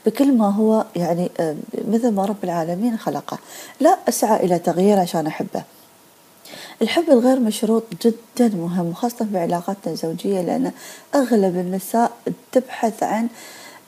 بكل 0.05 0.37
ما 0.37 0.49
هو 0.49 0.85
يعني 0.95 1.29
مثل 1.87 2.11
ما 2.11 2.25
رب 2.25 2.43
العالمين 2.43 2.97
خلقه. 2.97 3.37
لا 3.79 3.97
أسعى 4.09 4.45
إلى 4.45 4.59
تغيير 4.59 4.99
عشان 4.99 5.27
أحبه. 5.27 5.63
الحب 6.81 7.09
الغير 7.09 7.39
مشروط 7.39 7.83
جدا 8.05 8.55
مهم 8.55 8.93
خاصة 8.93 9.27
في 9.31 9.37
علاقاتنا 9.37 9.93
الزوجية 9.93 10.41
لأن 10.41 10.71
أغلب 11.15 11.55
النساء 11.55 12.11
تبحث 12.51 13.03
عن 13.03 13.27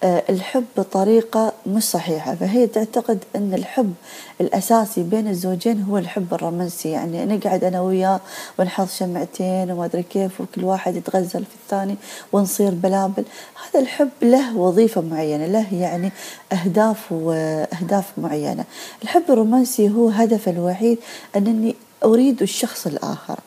الحب 0.03 0.65
بطريقة 0.77 1.53
مش 1.67 1.83
صحيحة. 1.83 2.35
فهي 2.35 2.67
تعتقد 2.67 3.19
أن 3.35 3.53
الحب 3.53 3.93
الأساسي 4.41 5.03
بين 5.03 5.27
الزوجين 5.27 5.81
هو 5.81 5.97
الحب 5.97 6.33
الرومانسي. 6.33 6.89
يعني 6.89 7.25
نقعد 7.25 7.63
أنا 7.63 7.81
وياه 7.81 8.19
ونحط 8.59 8.87
شمعتين 8.89 9.71
وما 9.71 9.85
أدري 9.85 10.03
كيف 10.03 10.41
وكل 10.41 10.63
واحد 10.63 10.95
يتغزل 10.95 11.45
في 11.45 11.55
الثاني 11.63 11.95
ونصير 12.31 12.71
بلابل. 12.71 13.23
هذا 13.65 13.79
الحب 13.79 14.09
له 14.21 14.57
وظيفة 14.57 15.01
معينة 15.01 15.45
له 15.45 15.73
يعني 15.73 16.11
أهداف 16.51 17.11
وأهداف 17.11 18.05
معينة. 18.17 18.63
الحب 19.03 19.23
الرومانسي 19.29 19.89
هو 19.89 20.09
هدف 20.09 20.49
الوحيد 20.49 20.97
أنني 21.35 21.75
أريد 22.03 22.41
الشخص 22.41 22.87
الآخر. 22.87 23.39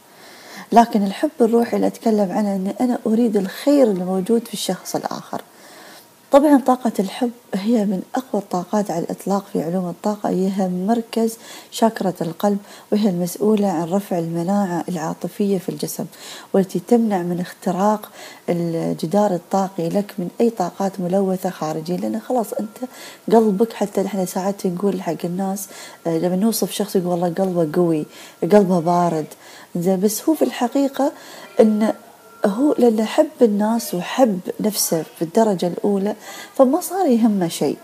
لكن 0.73 1.03
الحب 1.03 1.31
الروحي 1.41 1.77
اللي 1.77 1.87
أتكلم 1.87 2.33
عنه 2.33 2.57
أني 2.57 2.75
أنا 2.81 2.99
أريد 3.07 3.37
الخير 3.37 3.91
الموجود 3.91 4.47
في 4.47 4.55
الشخص 4.55 4.97
الآخر. 4.97 5.43
طبعا 6.33 6.59
طاقة 6.67 6.93
الحب 6.99 7.31
هي 7.55 7.85
من 7.85 8.03
أقوى 8.15 8.43
الطاقات 8.43 8.91
على 8.91 9.05
الإطلاق 9.05 9.45
في 9.53 9.63
علوم 9.63 9.89
الطاقة. 9.89 10.29
هي 10.29 10.69
مركز 10.69 11.37
شاكرة 11.71 12.15
القلب 12.21 12.59
وهي 12.93 13.09
المسؤولة 13.09 13.69
عن 13.69 13.89
رفع 13.89 14.19
المناعة 14.19 14.85
العاطفية 14.89 15.59
في 15.59 15.69
الجسم 15.69 16.05
والتي 16.53 16.79
تمنع 16.89 17.23
من 17.23 17.41
اختراق 17.41 18.11
الجدار 18.49 19.35
الطاقي 19.35 19.89
لك 19.89 20.15
من 20.19 20.29
أي 20.41 20.51
طاقات 20.51 21.01
ملوثة 21.01 21.51
خارجية. 21.51 21.97
لأن 21.97 22.21
خلاص 22.21 22.53
أنت 22.53 22.79
قلبك 23.33 23.73
حتى 23.73 24.03
نحن 24.03 24.27
ساعات 24.27 24.67
نقول 24.67 25.03
حق 25.03 25.25
الناس 25.25 25.69
آه، 26.07 26.19
لما 26.19 26.37
نوصف 26.37 26.71
شخص 26.71 26.97
يقول 26.97 27.09
والله 27.09 27.29
قلبه 27.29 27.69
قوي 27.75 28.07
قلبه 28.43 28.81
بارد. 28.81 29.27
زين 29.77 30.01
بس 30.01 30.29
هو 30.29 30.35
في 30.35 30.43
الحقيقة 30.45 31.13
أن 31.61 31.93
هو 32.47 32.75
لأنه 32.79 33.05
حب 33.05 33.43
الناس 33.43 33.95
وحب 33.95 34.41
نفسه 34.61 35.03
في 35.19 35.23
الدرجة 35.23 35.67
الأولى 35.67 36.15
فما 36.55 36.81
صار 36.81 37.07
يهمه 37.07 37.49
شيء. 37.49 37.77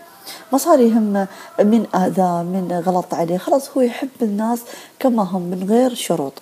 ما 0.52 0.58
صار 0.58 0.80
يهمه 0.80 1.26
من 1.58 1.86
آذاه 1.94 2.42
من 2.42 2.82
غلط 2.86 3.14
عليه. 3.14 3.38
خلاص 3.38 3.70
هو 3.76 3.80
يحب 3.80 4.08
الناس 4.22 4.60
كما 4.98 5.22
هم 5.22 5.42
من 5.42 5.66
غير 5.68 5.94
شروط. 5.94 6.32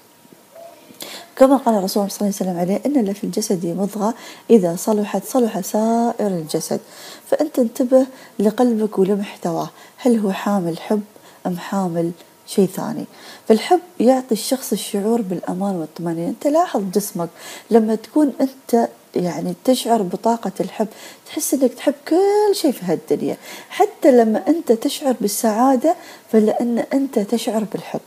كما 1.37 1.57
قال 1.57 1.74
الرسول 1.74 2.11
صلى 2.11 2.29
الله 2.29 2.37
عليه 2.40 2.50
وسلم 2.50 2.59
عليه 2.59 3.00
إن 3.00 3.12
في 3.12 3.24
الجسد 3.24 3.66
مضغة 3.66 4.14
إذا 4.50 4.76
صلحت 4.76 5.24
صلح 5.24 5.61
سائر 5.61 6.26
الجسد. 6.26 6.81
فأنت 7.26 7.59
انتبه 7.59 8.07
لقلبك 8.38 8.98
ولمحتواه. 8.98 9.70
هل 9.96 10.18
هو 10.18 10.33
حامل 10.33 10.79
حب 10.79 11.02
أم 11.46 11.59
حامل 11.59 12.11
شيء 12.47 12.67
ثاني. 12.67 13.05
فالحب 13.49 13.81
يعطي 14.01 14.33
الشخص 14.33 14.73
الشعور 14.73 15.23
بالأمان 15.23 15.75
والطمأنينة. 15.75 16.29
أنت 16.29 16.47
لاحظ 16.47 16.83
جسمك 16.95 17.29
لما 17.71 17.95
تكون 17.95 18.33
أنت 18.41 18.89
يعني 19.17 19.55
تشعر 19.65 20.03
بطاقة 20.03 20.53
الحب 20.61 20.89
تحس 21.27 21.55
إنك 21.55 21.75
تحب 21.75 21.95
كل 22.09 22.55
شيء 22.55 22.73
في 22.73 22.85
هالدنيا. 22.85 23.37
حتى 23.71 24.11
لما 24.11 24.49
أنت 24.49 24.73
تشعر 24.73 25.15
بالسعادة 25.21 25.97
فلأن 26.33 26.85
أنت 26.93 27.19
تشعر 27.19 27.65
بالحب. 27.73 28.01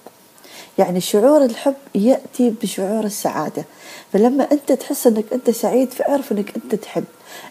يعني 0.78 1.02
شعور 1.02 1.46
الحب 1.46 1.76
يأتي 1.96 2.50
بشعور 2.50 3.04
السعادة. 3.04 3.66
فلما 4.14 4.52
أنت 4.52 4.72
تحس 4.72 5.08
أنك 5.08 5.26
أنت 5.34 5.50
سعيد 5.50 5.94
فاعرف 5.94 6.32
أنك 6.32 6.56
أنت 6.56 6.76
تحب. 6.76 7.04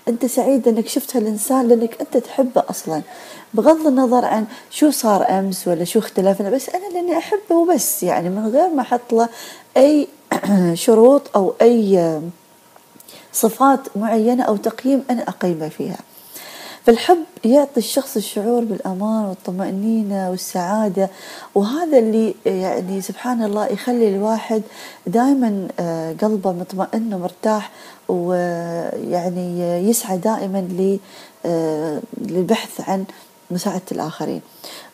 أنت 0.08 0.26
سعيد 0.26 0.68
أنك 0.68 0.88
شفت 0.88 1.16
هالإنسان 1.16 1.68
لأنك 1.68 2.00
أنت 2.00 2.16
تحبه 2.16 2.62
أصلا. 2.70 3.02
بغض 3.54 3.86
النظر 3.86 4.24
عن 4.24 4.46
شو 4.70 4.90
صار 4.90 5.38
أمس 5.38 5.68
ولا 5.68 5.84
شو 5.84 5.98
اختلفنا 5.98 6.50
بس 6.50 6.68
أنا 6.68 6.88
لأني 6.94 7.18
أحبه 7.18 7.56
وبس 7.56 8.02
يعني 8.02 8.28
من 8.28 8.48
غير 8.48 8.68
ما 8.68 8.82
أحط 8.82 9.12
له 9.12 9.28
أي 9.76 10.08
شروط 10.74 11.22
أو 11.36 11.54
أي 11.62 12.20
صفات 13.32 13.96
معينة 13.96 14.42
أو 14.42 14.56
تقييم 14.56 15.04
أنا 15.10 15.28
أقيمه 15.28 15.68
فيها. 15.68 15.98
فالحب 16.88 17.18
يعطي 17.44 17.80
الشخص 17.80 18.16
الشعور 18.16 18.64
بالأمان 18.64 19.24
والطمأنينة 19.24 20.30
والسعادة 20.30 21.10
وهذا 21.54 21.98
اللي 21.98 22.34
يعني 22.46 23.00
سبحان 23.00 23.44
الله 23.44 23.66
يخلي 23.66 24.08
الواحد 24.08 24.62
دائما 25.06 25.68
آه، 25.80 26.14
قلبه 26.22 26.52
مطمئن 26.52 27.14
ومرتاح 27.14 27.70
ويعني 28.08 29.60
يسعى 29.88 30.18
دائما 30.18 30.98
آه، 31.46 32.00
للبحث 32.18 32.80
عن 32.88 33.04
مساعدة 33.50 33.82
الآخرين. 33.92 34.40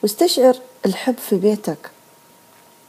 واستشعر 0.03 0.57
الحب 0.87 1.19
في 1.19 1.37
بيتك 1.37 1.91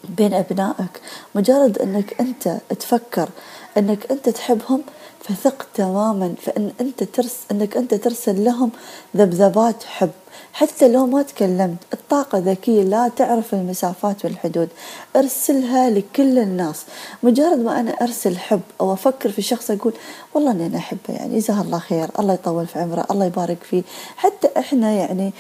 بين 0.04 0.34
أبنائك. 0.34 1.02
مجرد 1.36 1.78
أنك 1.78 2.22
أنت 2.22 2.58
تفكر 2.80 3.30
أنك 3.78 4.12
أنت 4.12 4.30
تحبهم 4.30 4.82
فثق 5.24 5.68
تماما 5.74 6.34
فإن 6.42 6.72
أنت 6.82 7.04
ترس 7.04 7.38
أنك 7.52 7.78
أنت 7.78 7.94
ترسل 7.94 8.44
لهم 8.44 8.72
ذبذبات 9.18 9.84
حب. 9.84 10.10
حتى 10.54 10.88
لو 10.88 11.06
ما 11.06 11.22
تكلمت 11.22 11.78
الطاقة 11.94 12.38
ذكية 12.38 12.84
لا 12.84 13.08
تعرف 13.08 13.54
المسافات 13.54 14.26
والحدود. 14.26 14.70
أرسلها 15.16 15.90
لكل 15.90 16.40
الناس. 16.40 16.84
مجرد 17.24 17.60
ما 17.60 17.80
أنا 17.80 17.92
أرسل 17.92 18.38
حب 18.38 18.62
أو 18.82 18.94
أفكر 18.94 19.32
في 19.32 19.42
شخص 19.42 19.72
أقول 19.72 19.94
والله 20.34 20.52
أني 20.52 20.66
أنا 20.66 20.78
أحبه 20.78 21.00
يعني 21.10 21.40
جزاه 21.40 21.62
الله 21.62 21.80
خير 21.80 22.10
الله 22.20 22.34
يطول 22.34 22.68
في 22.68 22.80
عمره 22.80 23.06
الله 23.12 23.26
يبارك 23.26 23.64
فيه. 23.64 23.84
حتى 24.18 24.50
إحنا 24.58 24.92
يعني 24.92 25.34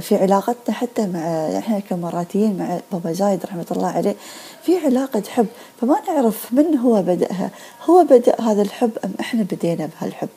في 0.00 0.16
علاقتنا 0.20 0.74
حتى 0.74 1.06
مع 1.06 1.20
إحنا 1.58 1.78
كمراتيين 1.78 2.58
مع 2.58 2.78
بابا 2.92 3.12
زايد 3.12 3.44
رحمة 3.44 3.66
الله 3.70 3.88
عليه 3.88 4.16
في 4.62 4.78
علاقة 4.78 5.22
حب 5.28 5.46
فما 5.80 5.96
نعرف 6.08 6.52
من 6.52 6.78
هو 6.78 7.02
بدأها 7.02 7.50
هو 7.84 8.04
بدأ 8.04 8.40
هذا 8.40 8.62
الحب 8.62 8.90
أم 9.04 9.12
إحنا 9.20 9.42
بدينا 9.42 9.88
بهالحب؟ 10.00 10.28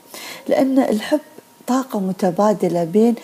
لأن 0.48 0.80
الحب 0.80 1.20
طاقة 1.68 2.00
متبادلة 2.00 2.84
بين 2.84 3.16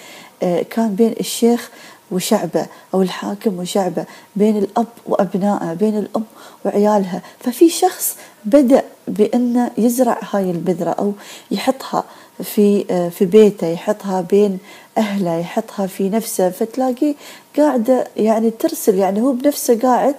آه، 0.43 0.61
كان 0.61 0.95
بين 0.95 1.15
الشيخ 1.19 1.71
وشعبه 2.11 2.65
أو 2.93 3.01
الحاكم 3.01 3.59
وشعبه 3.59 4.05
بين 4.35 4.57
الأب 4.57 4.87
وأبنائه 5.05 5.73
بين 5.73 5.97
الأم 5.97 6.23
وعيالها. 6.65 7.21
ففي 7.39 7.69
شخص 7.69 8.15
بدأ 8.45 8.83
بأنه 9.07 9.71
يزرع 9.77 10.19
هاي 10.31 10.51
البذرة 10.51 10.89
أو 10.89 11.13
يحطها 11.51 12.03
في 12.43 12.85
آه، 12.91 13.09
في 13.09 13.25
بيته 13.25 13.67
يحطها 13.67 14.21
بين 14.21 14.57
أهله 14.97 15.39
يحطها 15.39 15.87
في 15.87 16.09
نفسه 16.09 16.49
فتلاقيه 16.49 17.15
قاعدة 17.57 18.07
يعني 18.17 18.49
ترسل 18.49 18.95
يعني 18.95 19.21
هو 19.21 19.31
بنفسه 19.31 19.79
قاعد 19.79 20.15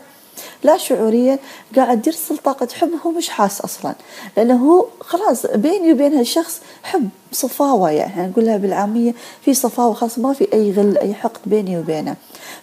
لا 0.64 0.76
شعوريا 0.76 1.38
قاعد 1.76 2.06
يرسل 2.06 2.36
طاقة 2.38 2.68
حب 2.74 2.90
هو 3.06 3.10
مش 3.10 3.28
حاس 3.28 3.60
أصلا. 3.60 3.94
لأنه 4.36 4.56
هو 4.56 4.86
خلاص 5.00 5.46
بيني 5.46 5.92
وبين 5.92 6.14
هالشخص 6.14 6.60
حب 6.82 7.08
صفاوة 7.32 7.90
يعني 7.90 8.26
نقولها 8.26 8.56
بالعامية 8.56 9.14
في 9.44 9.54
صفاوة 9.54 9.94
خلاص 9.94 10.18
ما 10.18 10.32
في 10.32 10.52
أي 10.52 10.72
غل 10.72 10.98
أي 10.98 11.14
حقد 11.14 11.40
بيني 11.46 11.78
وبينه. 11.78 12.16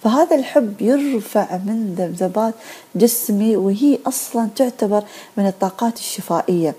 فهذا 0.04 0.36
الحب 0.36 0.82
يرفع 0.82 1.58
من 1.66 1.96
ذبذبات 1.98 2.54
جسمي 2.96 3.56
وهي 3.56 4.00
أصلا 4.08 4.48
تعتبر 4.56 5.04
من 5.38 5.48
الطاقات 5.48 5.98
الشفائية. 5.98 6.76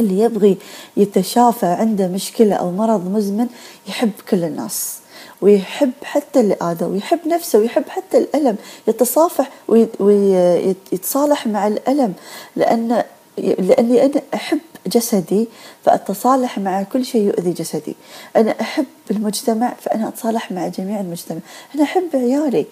اللي 0.00 0.20
يبغي 0.20 0.56
يتشافى 0.96 1.66
عنده 1.66 2.08
مشكلة 2.08 2.54
أو 2.54 2.70
مرض 2.70 3.10
مزمن 3.10 3.46
يحب 3.88 4.10
كل 4.30 4.44
الناس 4.44 4.98
ويحب 5.40 5.92
حتى 6.04 6.40
اللي 6.40 6.56
آذى 6.62 6.84
ويحب 6.84 7.18
نفسه 7.26 7.58
ويحب 7.58 7.88
حتى 7.88 8.18
الألم 8.18 8.56
يتصافح 8.88 9.50
ويتصالح 9.98 11.46
مع 11.46 11.66
الألم. 11.66 12.12
لأن 12.56 13.04
لأني 13.38 14.04
أنا 14.04 14.22
أحب 14.34 14.58
جسدي 14.86 15.48
فأتصالح 15.84 16.58
مع 16.58 16.82
كل 16.82 17.04
شيء 17.04 17.22
يؤذي 17.22 17.52
جسدي. 17.52 17.96
أنا 18.36 18.60
أحب 18.60 18.86
المجتمع 19.10 19.74
فأنا 19.80 20.08
أتصالح 20.08 20.52
مع 20.52 20.68
جميع 20.68 21.00
المجتمع. 21.00 21.38
أنا 21.74 21.82
أحب 21.82 22.08
عيالي 22.14 22.66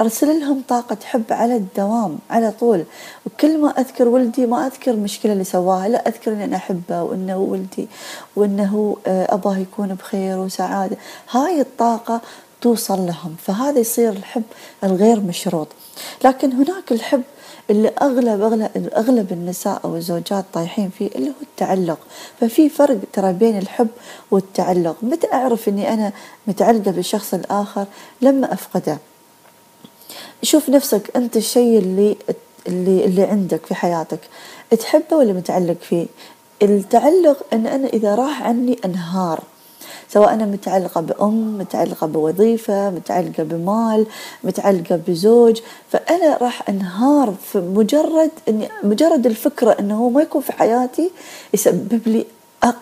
أرسل 0.00 0.40
لهم 0.40 0.62
طاقة 0.68 0.96
حب 1.04 1.22
على 1.30 1.56
الدوام 1.56 2.18
على 2.30 2.50
طول. 2.60 2.84
وكل 3.26 3.60
ما 3.60 3.70
أذكر 3.70 4.08
ولدي 4.08 4.46
ما 4.46 4.66
أذكر 4.66 4.90
المشكلة 4.90 5.32
اللي 5.32 5.44
سواها 5.44 5.88
لا 5.88 6.08
أذكر 6.08 6.32
أن 6.32 6.40
أنا 6.40 6.56
أحبه 6.56 7.02
وأنه 7.02 7.36
ولدي 7.36 7.88
وأنه 8.36 8.96
أباه 9.06 9.58
يكون 9.58 9.94
بخير 9.94 10.38
وسعادة. 10.38 10.96
هاي 11.30 11.60
الطاقة 11.60 12.20
توصل 12.60 13.06
لهم 13.06 13.36
فهذا 13.38 13.78
يصير 13.78 14.12
الحب 14.12 14.42
الغير 14.84 15.20
مشروط. 15.20 15.68
لكن 16.24 16.52
هناك 16.52 16.92
الحب 16.92 17.22
اللي 17.70 17.92
أغلب 18.02 18.42
أغلب, 18.42 18.90
أغلب 18.96 19.32
النساء 19.32 19.80
أو 19.84 19.96
الزوجات 19.96 20.44
طايحين 20.52 20.90
فيه 20.90 21.10
اللي 21.14 21.28
هو 21.28 21.42
التعلق. 21.42 21.98
ففي 22.40 22.68
فرق 22.68 22.98
ترى 23.12 23.32
بين 23.32 23.58
الحب 23.58 23.88
والتعلق. 24.30 24.96
متى 25.02 25.32
أعرف 25.32 25.68
أني 25.68 25.94
أنا 25.94 26.12
متعلقة 26.46 26.90
بالشخص 26.90 27.34
الآخر 27.34 27.86
لما 28.22 28.52
أفقده. 28.52 28.98
شوف 30.44 30.68
نفسك 30.68 31.16
أنت 31.16 31.36
الشيء 31.36 31.78
اللي 31.78 32.16
اللي 32.68 33.04
اللي 33.04 33.22
عندك 33.22 33.66
في 33.66 33.74
حياتك 33.74 34.18
تحبه 34.80 35.16
ولا 35.16 35.32
متعلق 35.32 35.76
فيه؟ 35.80 36.06
التعلق 36.62 37.46
أن 37.52 37.66
أنا 37.66 37.88
إذا 37.88 38.14
راح 38.14 38.42
عني 38.42 38.78
أنهار 38.84 39.40
سواء 40.08 40.34
أنا 40.34 40.44
متعلقة 40.44 41.00
بأم 41.00 41.58
متعلقة 41.58 42.06
بوظيفة 42.06 42.90
متعلقة 42.90 43.42
بمال 43.42 44.06
متعلقة 44.44 45.00
بزوج 45.08 45.60
فأنا 45.90 46.36
راح 46.36 46.68
أنهار 46.68 47.34
في 47.52 47.58
مجرد 47.58 48.30
أني 48.48 48.68
مجرد 48.82 49.26
الفكرة 49.26 49.76
أنه 49.80 49.96
هو 49.98 50.10
ما 50.10 50.22
يكون 50.22 50.42
في 50.42 50.52
حياتي 50.52 51.10
يسبب 51.54 52.00
لي 52.06 52.26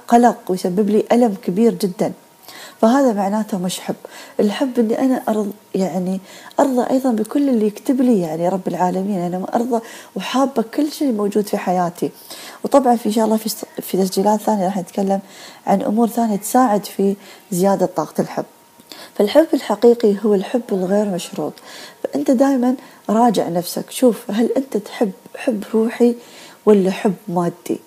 قلق 0.09 0.39
ويسبب 0.49 0.91
لي 0.91 1.05
ألم 1.13 1.35
كبير 1.43 1.75
جدا. 1.75 2.13
فهذا 2.83 3.13
معناته 3.13 3.59
مش 3.59 3.81
حب. 3.81 3.95
الحب 4.41 4.79
إني 4.79 4.99
أنا 4.99 5.23
أرض 5.29 5.53
يعني 5.75 6.21
أرضى 6.61 6.91
أيضا 6.91 7.11
بكل 7.11 7.49
اللي 7.49 7.67
يكتب 7.67 8.01
لي 8.01 8.21
يعني 8.21 8.49
رب 8.49 8.69
العالمين. 8.69 9.19
أنا 9.19 9.47
ارضى 9.55 9.81
وحابة 10.17 10.63
كل 10.63 10.93
شيء 10.93 11.13
موجود 11.13 11.47
في 11.47 11.59
حياتي. 11.59 12.11
وطبعا 12.65 12.97
في 12.97 13.07
إن 13.07 13.13
شاء 13.13 13.25
الله 13.25 13.37
في 13.37 13.49
في 13.83 13.97
تسجيلات 13.97 14.41
ثانية 14.41 14.65
راح 14.65 14.79
نتكلم 14.79 15.21
عن 15.67 15.83
أمور 15.83 16.09
ثانية 16.09 16.37
تساعد 16.37 16.85
في 16.85 17.17
زيادة 17.51 17.87
طاقة 17.87 18.21
الحب. 18.21 18.45
فالحب 19.15 19.47
الحقيقي 19.55 20.17
هو 20.25 20.35
الحب 20.35 20.63
الغير 20.73 21.07
مشروط. 21.07 21.53
فأنت 22.05 22.31
دائما 22.31 22.75
راجع 23.11 23.49
نفسك. 23.49 23.91
شوف 23.91 24.31
هل 24.31 24.51
أنت 24.57 24.77
تحب 24.77 25.13
حب 25.37 25.65
روحي 25.75 26.15
ولا 26.67 26.91
حب 26.91 27.15
مادي؟ 27.29 27.81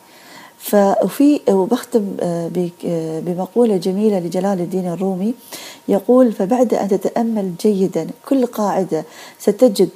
ففي 0.60 1.40
وبختم 1.50 2.06
آه، 2.20 2.52
آه، 2.86 3.20
بمقولة 3.20 3.78
جميلة 3.78 4.20
لجلال 4.20 4.60
الدين 4.62 4.88
الرومي 4.88 5.34
يقول 5.88 6.32
فبعد 6.32 6.74
أن 6.74 6.88
تتأمل 6.88 7.52
جيدا 7.62 8.08
كل 8.30 8.46
قاعدة 8.46 9.06
ستجد 9.40 9.90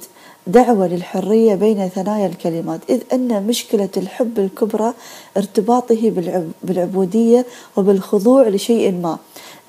دعوة 0.46 0.86
للحرية 0.86 1.54
بين 1.54 1.88
ثنايا 1.88 2.26
الكلمات 2.26 2.80
إذ 2.90 3.00
أن 3.12 3.46
مشكلة 3.46 3.88
الحب 3.96 4.38
الكبرى 4.38 4.94
ارتباطه 5.36 6.12
بالعبودية 6.62 7.46
وبالخضوع 7.76 8.48
لشيء 8.48 8.92
ما. 8.92 9.18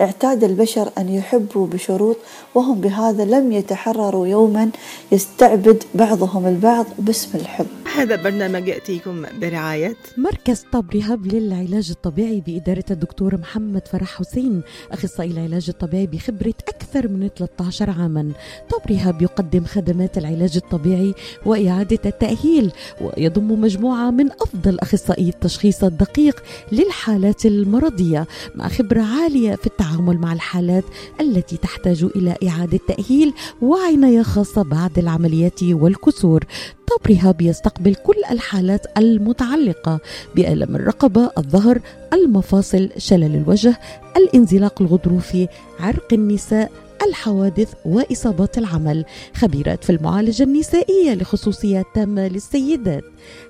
اعتاد 0.02 0.44
البشر 0.44 0.90
أن 0.98 1.10
يحبوا 1.10 1.68
بشروط 1.68 2.18
وهم 2.56 2.82
بهذا 2.82 3.26
لم 3.26 3.52
يتحرروا 3.52 4.28
يوما. 4.28 4.70
يستعبد 5.12 5.84
بعضهم 5.96 6.48
البعض 6.48 6.86
باسم 7.00 7.38
الحب. 7.38 7.68
هذا 7.96 8.16
برنامج 8.16 8.68
يأتيكم 8.68 9.26
برعاية 9.42 9.96
مركز 10.18 10.66
طب 10.72 10.86
رهاب 10.96 11.26
للعلاج 11.26 11.90
الطبيعي 11.90 12.44
بإدارة 12.48 12.84
الدكتور 12.92 13.38
محمد 13.38 13.88
فرح 13.88 14.18
حسين. 14.18 14.62
أخصائي 14.92 15.32
العلاج 15.32 15.66
الطبيعي 15.70 16.08
بخبرة 16.08 16.54
أكثر 16.68 17.08
من 17.08 17.30
13 17.38 17.90
عاما. 17.90 18.32
طب 18.70 18.92
رهاب 18.92 19.22
يقدم 19.22 19.66
خدمات 19.66 20.18
العلاج 20.18 20.56
الطبيعي 20.56 21.14
وإعادة 21.46 22.00
التأهيل 22.06 22.72
ويضم 23.02 23.62
مجموعة 23.62 24.12
من 24.12 24.32
أفضل 24.32 24.80
أخصائي 24.80 25.30
التشخيص 25.30 25.84
الدقيق 25.84 26.44
للحالات 26.72 27.46
المرضية 27.46 28.28
مع 28.56 28.68
خبرة 28.68 29.02
عالية 29.02 29.56
في 29.56 29.68
التعامل. 29.68 29.91
مع 30.00 30.34
الحالات 30.34 30.84
التي 31.22 31.58
تحتاج 31.58 32.04
إلى 32.04 32.36
إعادة 32.48 32.80
تأهيل 32.88 33.34
وعناية 33.62 34.22
خاصة 34.22 34.62
بعد 34.64 35.00
العمليات 35.00 35.64
والكسور. 35.64 36.44
طب 36.88 37.12
رهاب 37.12 37.42
يستقبل 37.42 37.96
كل 37.96 38.18
الحالات 38.32 38.98
المتعلقة 38.98 40.00
بألم 40.36 40.76
الرقبة، 40.76 41.32
الظهر، 41.38 41.80
المفاصل، 42.14 42.90
شلل 42.98 43.36
الوجه، 43.36 43.80
الانزلاق 44.18 44.82
الغضروفي، 44.82 45.48
عرق 45.80 46.14
النساء، 46.14 46.72
الحوادث 47.08 47.74
وإصابات 47.86 48.58
العمل. 48.58 49.06
خبيرات 49.36 49.84
في 49.84 49.90
المعالجة 49.90 50.44
النسائية 50.44 51.14
لخصوصيات 51.14 51.86
تامه 51.96 52.28
للسيدات. 52.28 53.04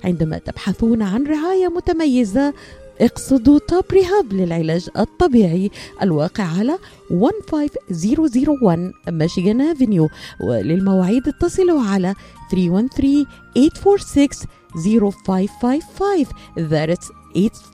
عندما 0.04 0.38
تبحثون 0.38 1.02
عن 1.02 1.26
رعاية 1.26 1.68
متميزة 1.68 2.54
اقصدوا 3.00 3.58
توب 3.58 3.84
ريهاب 3.92 4.32
للعلاج 4.32 4.88
الطبيعي 4.98 5.70
الواقع 6.02 6.44
على 6.44 6.78
15001 7.10 8.92
ميشيغان 9.08 9.60
افنيو 9.60 10.08
وللمواعيد 10.40 11.28
اتصلوا 11.28 11.82
على 11.82 12.14
313 12.50 13.24
846 13.54 14.28
0555 14.74 16.26
that's 16.70 17.10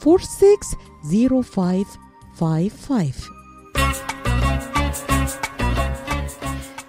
846 0.00 1.84
0555 2.40 4.17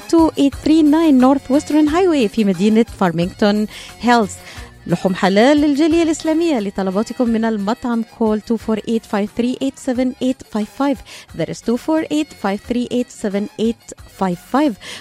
32839 0.00 1.18
Northwestern 1.18 1.88
Highway 1.88 2.28
في 2.28 2.44
مدينة 2.44 2.84
فارمينغتون 3.00 3.66
هيلز 4.00 4.30
لحوم 4.86 5.14
حلال 5.14 5.56
للجالية 5.56 6.02
الإسلامية 6.02 6.60
لطلباتكم 6.60 7.28
من 7.28 7.44
المطعم 7.44 8.04
call 8.18 8.40
248-538-7855 8.40 8.44
that 11.38 11.48
is 11.48 11.62
248-538-7855 11.62 11.66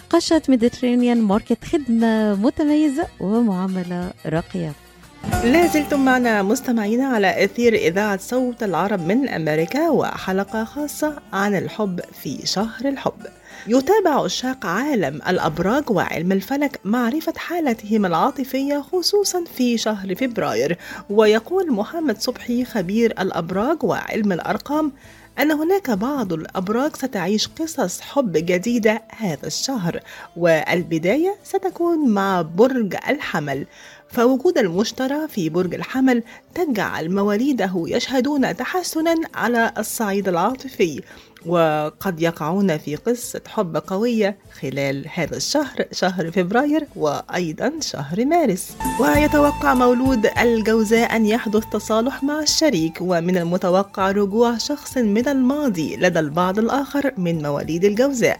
قشات 0.09 0.41
Mediterranean 0.49 1.21
Market 1.21 1.65
خدمة 1.65 2.35
متميزة 2.35 3.07
ومعاملة 3.19 4.11
راقية. 4.25 4.73
لازلتم 5.43 6.05
معنا 6.05 6.41
مستمعينا 6.41 7.07
على 7.07 7.43
أثير 7.43 7.73
إذاعة 7.73 8.17
صوت 8.17 8.63
العرب 8.63 9.07
من 9.07 9.29
أمريكا 9.29 9.89
وحلقة 9.89 10.63
خاصة 10.63 11.19
عن 11.33 11.55
الحب 11.55 11.99
في 12.21 12.45
شهر 12.45 12.85
الحب. 12.85 13.21
يتابع 13.67 14.23
عشاق 14.23 14.65
عالم 14.65 15.21
الأبراج 15.27 15.91
وعلم 15.91 16.31
الفلك 16.31 16.79
معرفة 16.83 17.33
حالتهم 17.37 18.05
العاطفية 18.05 18.81
خصوصا 18.91 19.43
في 19.55 19.77
شهر 19.77 20.15
فبراير. 20.15 20.77
ويقول 21.09 21.71
محمد 21.71 22.21
صبحي 22.21 22.65
خبير 22.65 23.11
الأبراج 23.11 23.83
وعلم 23.83 24.31
الأرقام 24.31 24.91
أن 25.39 25.51
هناك 25.51 25.91
بعض 25.91 26.33
الأبراج 26.33 26.95
ستعيش 26.95 27.47
قصص 27.47 28.01
حب 28.01 28.31
جديدة 28.31 29.01
هذا 29.17 29.47
الشهر 29.47 29.99
والبداية 30.37 31.35
ستكون 31.43 32.09
مع 32.09 32.41
برج 32.41 32.95
الحمل. 33.09 33.65
فوجود 34.11 34.57
المشترى 34.57 35.27
في 35.27 35.49
برج 35.49 35.75
الحمل 35.75 36.23
تجعل 36.55 37.11
مواليده 37.15 37.71
يشهدون 37.87 38.55
تحسنا 38.55 39.15
على 39.35 39.73
الصعيد 39.77 40.27
العاطفي 40.27 41.01
وقد 41.45 42.21
يقعون 42.21 42.77
في 42.77 42.95
قصة 42.95 43.41
حب 43.47 43.77
قوية 43.77 44.37
خلال 44.61 45.05
هذا 45.13 45.37
الشهر 45.37 45.85
شهر 45.91 46.31
فبراير 46.31 46.87
وأيضا 46.95 47.71
شهر 47.81 48.25
مارس. 48.25 48.71
ويتوقع 48.99 49.73
مولود 49.73 50.25
الجوزاء 50.41 51.15
أن 51.15 51.25
يحدث 51.25 51.63
تصالح 51.71 52.23
مع 52.23 52.39
الشريك 52.39 52.97
ومن 53.01 53.37
المتوقع 53.37 54.11
رجوع 54.11 54.57
شخص 54.57 54.97
من 54.97 55.27
الماضي 55.27 55.95
لدى 55.97 56.19
البعض 56.19 56.59
الآخر 56.59 57.13
من 57.17 57.41
مواليد 57.41 57.85
الجوزاء. 57.85 58.39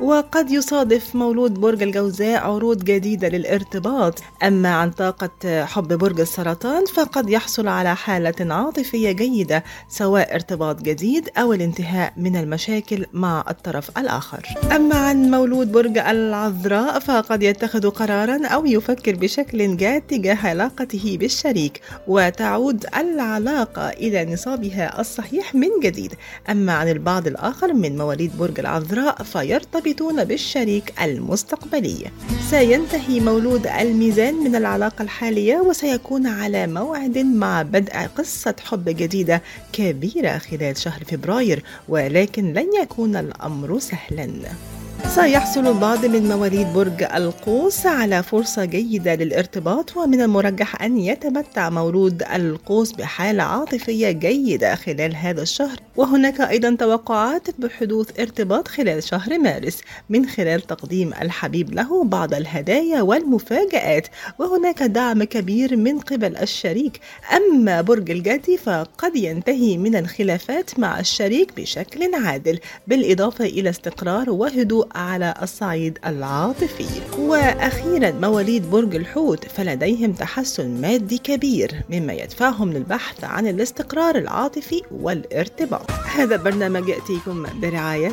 وقد 0.00 0.50
يصادف 0.50 1.14
مولود 1.14 1.54
برج 1.54 1.82
الجوزاء 1.82 2.38
عروض 2.38 2.84
جديدة 2.84 3.28
للارتباط. 3.28 4.22
أما 4.42 4.68
عن 4.68 4.90
طاقة 4.90 5.64
حب 5.64 5.88
برج 5.88 6.20
السرطان 6.20 6.84
فقد 6.86 7.30
يحصل 7.30 7.68
على 7.68 7.96
حالة 7.96 8.54
عاطفية 8.54 9.12
جيدة 9.12 9.64
سواء 9.88 10.34
ارتباط 10.34 10.82
جديد 10.82 11.28
أو 11.38 11.52
الانتهاء 11.52 12.12
من 12.16 12.36
المشاكل 12.36 13.06
مع 13.12 13.44
الطرف 13.50 13.98
الآخر. 13.98 14.46
أما 14.76 14.96
عن 14.96 15.30
مولود 15.30 15.72
برج 15.72 15.98
العذراء 15.98 16.98
فقد 16.98 17.42
يتخذ 17.42 17.90
قرارا 17.90 18.46
أو 18.46 18.66
يفكر 18.66 19.14
بشكل 19.14 19.76
جاد 19.76 20.02
تجاه 20.02 20.46
علاقته 20.46 21.16
بالشريك 21.20 21.80
وتعود 22.08 22.86
العلاقة 22.96 23.88
إلى 23.88 24.32
نصابها 24.32 25.00
الصحيح 25.00 25.54
من 25.54 25.68
جديد. 25.82 26.14
أما 26.50 26.72
عن 26.72 26.88
البعض 26.88 27.26
الآخر 27.26 27.72
من 27.72 27.98
مواليد 27.98 28.38
برج 28.38 28.60
العذراء 28.60 29.22
فيرتبط 29.22 29.87
يرتبطون 29.88 30.24
بالشريك 30.24 30.94
المستقبلي. 31.02 32.10
سينتهي 32.50 33.20
مولود 33.20 33.66
الميزان 33.66 34.34
من 34.34 34.56
العلاقة 34.56 35.02
الحالية 35.02 35.56
وسيكون 35.56 36.26
على 36.26 36.66
موعد 36.66 37.18
مع 37.18 37.62
بدء 37.62 37.92
قصة 38.16 38.54
حب 38.64 38.84
جديدة 38.88 39.42
كبيرة 39.72 40.38
خلال 40.38 40.76
شهر 40.76 41.04
فبراير 41.04 41.62
ولكن 41.88 42.52
لن 42.52 42.68
يكون 42.82 43.16
الأمر 43.16 43.78
سهلاً. 43.78 44.77
سيحصل 45.06 45.66
البعض 45.66 46.06
من 46.06 46.28
مواليد 46.28 46.66
برج 46.72 47.02
القوس 47.02 47.86
على 47.86 48.22
فرصة 48.22 48.64
جيدة 48.64 49.14
للارتباط 49.14 49.96
ومن 49.96 50.20
المرجح 50.20 50.82
أن 50.82 50.98
يتمتع 50.98 51.70
مولود 51.70 52.22
القوس 52.22 52.92
بحالة 52.92 53.42
عاطفية 53.42 54.10
جيدة 54.10 54.74
خلال 54.74 55.16
هذا 55.16 55.42
الشهر. 55.42 55.76
وهناك 55.96 56.40
أيضا 56.40 56.76
توقعات 56.80 57.60
بحدوث 57.60 58.20
ارتباط 58.20 58.68
خلال 58.68 59.02
شهر 59.02 59.38
مارس 59.38 59.80
من 60.08 60.26
خلال 60.26 60.60
تقديم 60.60 61.12
الحبيب 61.22 61.74
له 61.74 62.04
بعض 62.04 62.34
الهدايا 62.34 63.02
والمفاجآت. 63.02 64.06
وهناك 64.38 64.82
دعم 64.82 65.24
كبير 65.24 65.76
من 65.76 65.98
قبل 65.98 66.36
الشريك. 66.36 67.00
أما 67.36 67.80
برج 67.80 68.10
الجدي 68.10 68.56
فقد 68.56 69.16
ينتهي 69.16 69.76
من 69.76 69.96
الخلافات 69.96 70.78
مع 70.78 71.00
الشريك 71.00 71.52
بشكل 71.56 72.14
عادل 72.14 72.58
بالإضافة 72.86 73.44
إلى 73.44 73.70
استقرار 73.70 74.30
وهدوء 74.30 74.87
على 74.94 75.34
الصعيد 75.42 75.98
العاطفي. 76.06 77.18
وأخيرا 77.18 78.10
مواليد 78.10 78.70
برج 78.70 78.96
الحوت 78.96 79.44
فلديهم 79.44 80.12
تحسن 80.12 80.80
مادي 80.80 81.18
كبير 81.18 81.82
مما 81.90 82.12
يدفعهم 82.12 82.72
للبحث 82.72 83.24
عن 83.24 83.46
الاستقرار 83.46 84.18
العاطفي 84.18 84.82
والارتباط. 84.90 85.90
هذا 85.90 86.36
برنامج 86.36 86.88
يأتيكم 86.88 87.46
برعاية 87.60 88.12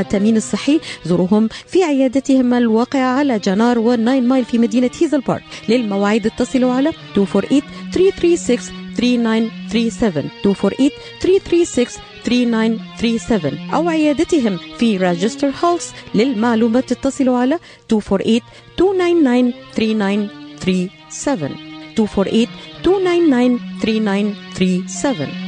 التأمين 0.00 0.36
الصحي. 0.36 0.80
زوروهم 1.04 1.48
في 1.66 1.84
عيادتهم 1.84 2.54
الواقعة 2.54 3.18
على 3.18 3.38
جنار 3.38 3.78
والناين 3.78 4.28
مايل 4.28 4.44
في 4.44 4.58
مدينة 4.58 4.90
هيزل 5.00 5.20
بارك. 5.20 5.42
للمواعيد 5.68 6.26
اتصلوا 6.26 6.72
على 6.72 6.92
248 7.16 7.62
336 7.92 8.74
3937 8.96 10.30
248 10.44 10.90
336 11.20 12.02
3937 12.24 13.58
أو 13.74 13.88
عيادتهم 13.88 14.58
في 14.78 14.96
راجستر 14.96 15.52
هولس 15.64 15.92
للمعلومات 16.14 16.92
اتصلوا 16.92 17.38
على 17.38 17.58
248 17.92 18.40
299 18.78 20.28
3937 20.60 22.46
248 22.86 23.58
299 23.82 24.34
3937 24.58 25.47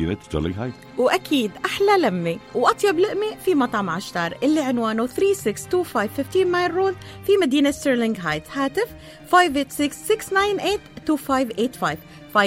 مدينة 0.00 0.16
ستيرلينغ 0.22 0.62
هايت 0.62 0.74
وأكيد 0.98 1.50
أحلى 1.64 1.98
لمة 1.98 2.38
وأطيب 2.54 2.98
لقمة 2.98 3.36
في 3.44 3.54
مطعم 3.54 3.90
عشتار 3.90 4.34
اللي 4.42 4.60
عنوانه 4.60 5.06
3625 5.06 6.08
15 6.08 6.44
Mile 6.44 6.74
Road 6.74 6.96
في 7.26 7.32
مدينة 7.42 7.70
ستيرلينغ 7.70 8.16
هايت. 8.20 8.42
هاتف 8.52 8.86
586-698-2585 9.30 9.34
586-698-2585 12.34 12.38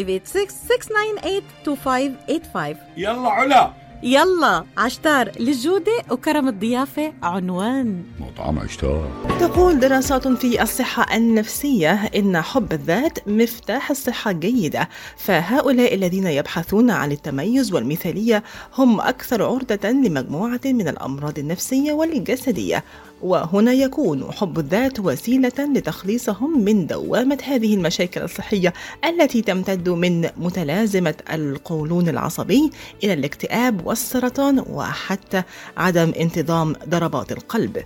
يلا 2.98 3.30
علا. 3.30 3.83
يلا 4.04 4.64
عشتار 4.78 5.32
للجودة 5.40 5.92
وكرم 6.12 6.48
الضيافة 6.48 7.14
عنوان. 7.24 8.04
مطعم 8.20 8.60
عشتار. 8.60 9.12
تقول 9.40 9.80
دراسات 9.80 10.28
في 10.28 10.62
الصحة 10.62 11.18
النفسية 11.18 11.92
إن 12.16 12.42
حب 12.42 12.74
الذات 12.74 13.28
مفتاح 13.28 13.92
الصحة 13.92 14.32
الجيدة، 14.32 14.90
فهؤلاء 15.18 15.96
الذين 15.96 16.28
يبحثون 16.28 16.92
عن 16.92 17.12
التميز 17.12 17.74
والمثالية 17.74 18.44
هم 18.78 19.02
أكثر 19.02 19.44
عرضة 19.44 19.90
لمجموعة 19.90 20.62
من 20.66 20.88
الأمراض 20.88 21.40
النفسية 21.40 21.94
والجسدية، 21.94 22.84
وهنا 23.24 23.74
يكون 23.74 24.32
حب 24.32 24.60
الذات 24.60 25.00
وسيلة 25.00 25.52
لتخليصهم 25.60 26.64
من 26.64 26.88
دوامة 26.88 27.38
هذه 27.44 27.76
المشاكل 27.76 28.22
الصحية 28.22 28.74
التي 29.06 29.42
تمتد 29.42 29.90
من 29.90 30.30
متلازمة 30.38 31.16
القولون 31.34 32.10
العصبي 32.10 32.72
إلى 33.04 33.14
الاكتئاب 33.14 33.88
والسرطان 33.88 34.60
وحتى 34.70 35.44
عدم 35.78 36.14
انتظام 36.20 36.76
ضربات 36.90 37.32
القلب. 37.32 37.84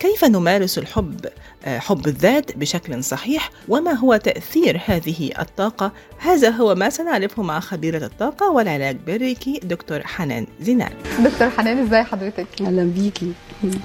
كيف 0.00 0.24
نمارس 0.24 0.78
الحب؟ 0.78 1.26
آه، 1.64 1.78
حب 1.78 2.06
الذات 2.06 2.56
بشكل 2.56 3.04
صحيح 3.04 3.50
وما 3.68 3.92
هو 3.92 4.16
تأثير 4.16 4.80
هذه 4.86 5.30
الطاقة؟ 5.38 5.92
هذا 6.18 6.50
هو 6.50 6.74
ما 6.74 6.90
سنعرفه 6.90 7.42
مع 7.42 7.60
خبيرة 7.60 8.04
الطاقة 8.04 8.50
والعلاج 8.50 8.96
بالريكي 9.06 9.60
دكتور 9.62 10.00
حنان 10.04 10.46
زينال. 10.60 10.92
دكتور 11.24 11.50
حنان 11.50 11.78
إزاي 11.78 12.02
حضرتك؟ 12.02 12.46
أهلا 12.60 12.84
بيكي. 12.84 13.32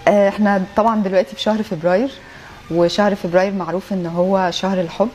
آه، 0.08 0.30
إحنا 0.30 0.64
طبعا 0.76 1.04
دلوقتي 1.04 1.36
في 1.36 1.42
شهر 1.42 1.64
فبراير 1.64 2.12
وشهر 2.72 3.16
فبراير 3.16 3.54
معروف 3.54 3.94
إن 3.94 4.06
هو 4.06 4.52
شهر 4.54 4.82
الحب. 4.82 5.10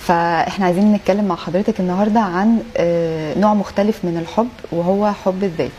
فإحنا 0.00 0.66
عايزين 0.66 0.92
نتكلم 0.92 1.24
مع 1.24 1.36
حضرتك 1.36 1.80
النهارده 1.80 2.20
عن 2.20 2.62
آه، 2.76 3.38
نوع 3.38 3.54
مختلف 3.54 4.04
من 4.04 4.18
الحب 4.18 4.48
وهو 4.72 5.12
حب 5.12 5.44
الذات. 5.44 5.70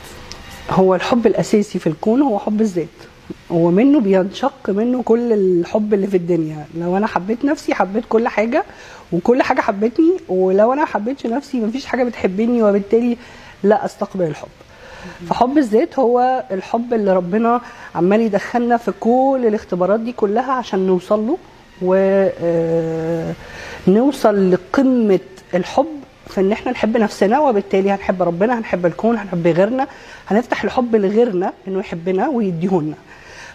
هو 0.70 0.96
الحب 0.96 1.28
الأساسي 1.28 1.80
في 1.80 1.88
الكون 1.88 2.22
هو 2.22 2.40
حب 2.40 2.62
الذات. 2.62 2.88
ومنه 3.54 4.00
بينشق 4.00 4.70
منه 4.70 5.04
كل 5.04 5.34
الحب 5.34 5.94
اللي 5.94 6.08
في 6.08 6.18
الدنيا. 6.18 6.66
لو 6.78 6.98
أنا 6.98 7.08
حبيت 7.08 7.46
نفسي 7.46 7.74
حبيت 7.74 8.04
كل 8.10 8.28
حاجة 8.28 8.64
وكل 9.12 9.42
حاجة 9.42 9.62
حبتني 9.62 10.12
ولو 10.30 10.74
أنا 10.74 10.82
ما 10.82 10.88
حبيتش 10.88 11.26
نفسي 11.26 11.60
مفيش 11.60 11.86
حاجة 11.86 12.04
بتحبني 12.04 12.64
وبالتالي 12.64 13.18
لا 13.64 13.86
أستقبل 13.86 14.26
الحب. 14.26 14.48
فحب 15.30 15.58
الذات 15.58 16.00
هو 16.00 16.44
الحب 16.52 16.94
اللي 16.94 17.14
ربنا 17.14 17.62
عمال 17.96 18.22
يدخلنا 18.22 18.78
في 18.78 18.92
كل 19.00 19.44
الاختبارات 19.48 20.00
دي 20.00 20.12
كلها 20.12 20.52
عشان 20.52 20.88
نوصل 20.88 21.28
له 21.28 21.38
ونوصل 23.88 24.52
لقمة 24.52 25.20
الحب 25.56 25.88
في 26.28 26.42
إن 26.42 26.52
إحنا 26.52 26.72
نحب 26.72 26.98
نفسنا 26.98 27.40
وبالتالي 27.40 27.92
هنحب 27.92 28.22
ربنا 28.24 28.60
هنحب 28.60 28.86
الكون 28.86 29.18
هنحب 29.18 29.48
غيرنا 29.48 29.88
هنفتح 30.28 30.64
الحب 30.64 30.96
لغيرنا 30.96 31.54
إنه 31.68 31.80
يحبنا 31.80 32.28
ويديهولنا. 32.30 32.96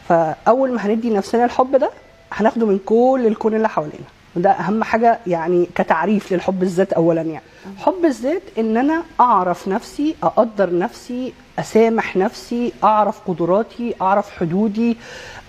فأول 0.09 0.73
ما 0.73 0.87
هندي 0.87 1.11
نفسنا 1.11 1.44
الحب 1.44 1.77
ده 1.77 1.90
هناخده 2.33 2.66
من 2.66 2.79
كل 2.87 3.25
الكون 3.27 3.55
اللي 3.55 3.68
حوالينا. 3.68 4.05
وده 4.37 4.51
أهم 4.51 4.85
حاجة 4.85 5.18
يعني 5.27 5.68
كتعريف 5.75 6.33
للحب 6.33 6.62
الذات 6.62 6.92
اولا 6.92 7.23
يعني. 7.23 7.44
حب 7.79 8.05
الذات 8.05 8.42
إن 8.59 8.77
أنا 8.77 9.03
أعرف 9.21 9.68
نفسي 9.68 10.14
أقدر 10.23 10.79
نفسي 10.79 11.33
أسامح 11.59 12.16
نفسي 12.16 12.73
أعرف 12.85 13.21
قدراتي 13.29 13.94
أعرف 14.03 14.31
حدودي 14.31 14.97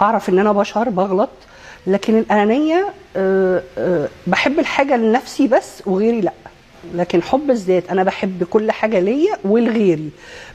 أعرف 0.02 0.30
إن 0.30 0.40
أنا 0.40 0.52
بشر 0.52 0.90
بغلط. 0.90 1.30
لكن 1.88 2.18
الأنانية 2.18 2.86
أه 3.16 3.64
أه 3.78 4.08
بحب 4.28 4.60
الحاجة 4.60 4.98
لنفسي 4.98 5.48
بس 5.48 5.84
وغيري 5.86 6.22
لأ. 6.22 6.34
لكن 6.96 7.22
حب 7.24 7.52
الذات 7.52 7.90
أنا 7.90 8.04
بحب 8.04 8.44
كل 8.44 8.72
حاجة 8.72 9.00
ليا 9.00 9.38
ولغيري 9.46 10.10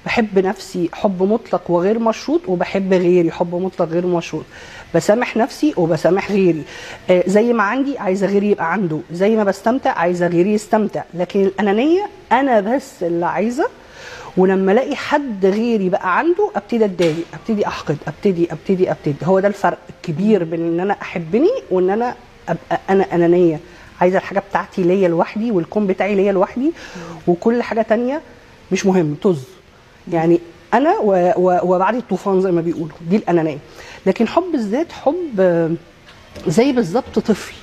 بحب 0.07 0.39
نفسي 0.39 0.89
حب 0.93 1.23
مطلق 1.23 1.71
وغير 1.71 1.99
مشروط 1.99 2.41
وبحب 2.49 2.93
غيري 2.93 3.31
حب 3.31 3.55
مطلق 3.55 3.89
غير 3.89 4.07
مشروط. 4.07 4.45
بسامح 4.95 5.37
نفسي 5.37 5.75
وبسامح 5.77 6.33
غيري. 6.33 6.63
آه 7.11 7.25
زي 7.27 7.53
ما 7.53 7.63
عندي 7.63 7.99
عايزه 7.99 8.27
غيري 8.27 8.51
يبقى 8.51 8.73
عنده. 8.73 9.01
زي 9.13 9.37
ما 9.37 9.45
بستمتع 9.45 9.91
عايزه 9.91 10.27
غيري 10.27 10.53
يستمتع. 10.53 11.03
لكن 11.15 11.41
الأنانية 11.45 12.07
أنا 12.33 12.61
بس 12.61 13.03
اللي 13.03 13.27
عايزة. 13.27 13.69
ولما 14.37 14.73
ألاقي 14.73 14.97
حد 14.97 15.47
غيري 15.47 15.89
بقى 15.89 16.19
عنده 16.19 16.51
أبتدي 16.57 16.85
أتضايق 16.85 17.25
أبتدي 17.35 17.67
أحقد 17.67 17.97
أبتدي 18.07 18.53
أبتدي 18.53 18.91
أبتدي. 18.91 19.17
هو 19.25 19.41
ده 19.41 19.49
الفرق 19.49 19.79
الكبير 19.91 20.45
بين 20.45 20.61
إن 20.67 20.81
أنا 20.81 20.97
أحبني 21.03 21.51
وإن 21.71 21.91
أنا 21.91 22.15
أبقى 22.49 22.81
أنا 22.91 23.15
أنانية. 23.15 23.61
عايزة 24.05 24.19
الحاجة 24.19 24.43
بتاعتي 24.51 24.83
ليا 24.83 25.09
لوحدي 25.09 25.51
والكون 25.51 25.87
بتاعي 25.87 26.15
ليا 26.15 26.33
لوحدي 26.33 26.73
وكل 27.27 27.63
حاجة 27.63 27.83
تانية 27.83 28.21
مش 28.73 28.87
مهم 28.87 29.17
طز. 29.23 29.43
يعني 30.13 30.41
أنا 30.75 30.95
وبعد 31.63 31.95
الطوفان 31.95 32.41
زي 32.41 32.51
ما 32.53 32.61
بيقولوا 32.61 32.97
دي 33.11 33.17
الأنانية. 33.17 33.59
لكن 34.07 34.29
حب 34.29 34.55
الذات 34.55 34.93
حب 34.93 35.41
آه، 35.41 35.71
زي 36.47 36.73
بالظبط 36.73 37.19
طفل 37.19 37.55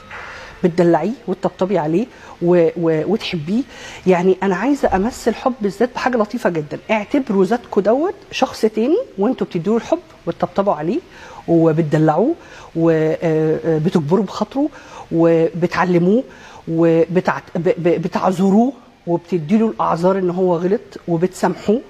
بتدلعيه 0.64 1.12
وتطبطبي 1.28 1.78
عليه 1.78 2.06
و... 2.42 2.68
و... 2.78 3.04
وتحبيه. 3.14 3.64
يعني 4.08 4.38
أنا 4.44 4.56
عايزة 4.56 4.96
أمثل 4.96 5.36
حب 5.36 5.54
الذات 5.66 5.90
بحاجة 5.96 6.18
لطيفة 6.18 6.50
جدا. 6.50 6.80
اعتبروا 6.92 7.46
ذاتكم 7.46 7.82
دوت 7.82 8.16
شخص 8.32 8.62
تاني 8.62 8.98
وأنتوا 9.18 9.48
بتدوا 9.48 9.78
الحب 9.78 10.00
وتطبطبوا 10.28 10.74
عليه 10.74 11.00
وبتدلعوه 11.48 12.34
وبتجبروا 12.76 14.24
بخاطره 14.26 14.70
وبتعلموه 15.14 16.24
وبتعذروه 16.68 18.74
وبتدي 19.08 19.58
له 19.58 19.68
الأعذار 19.68 20.18
إن 20.18 20.30
هو 20.30 20.56
غلط 20.56 20.82
وبتسامحوه. 21.08 21.82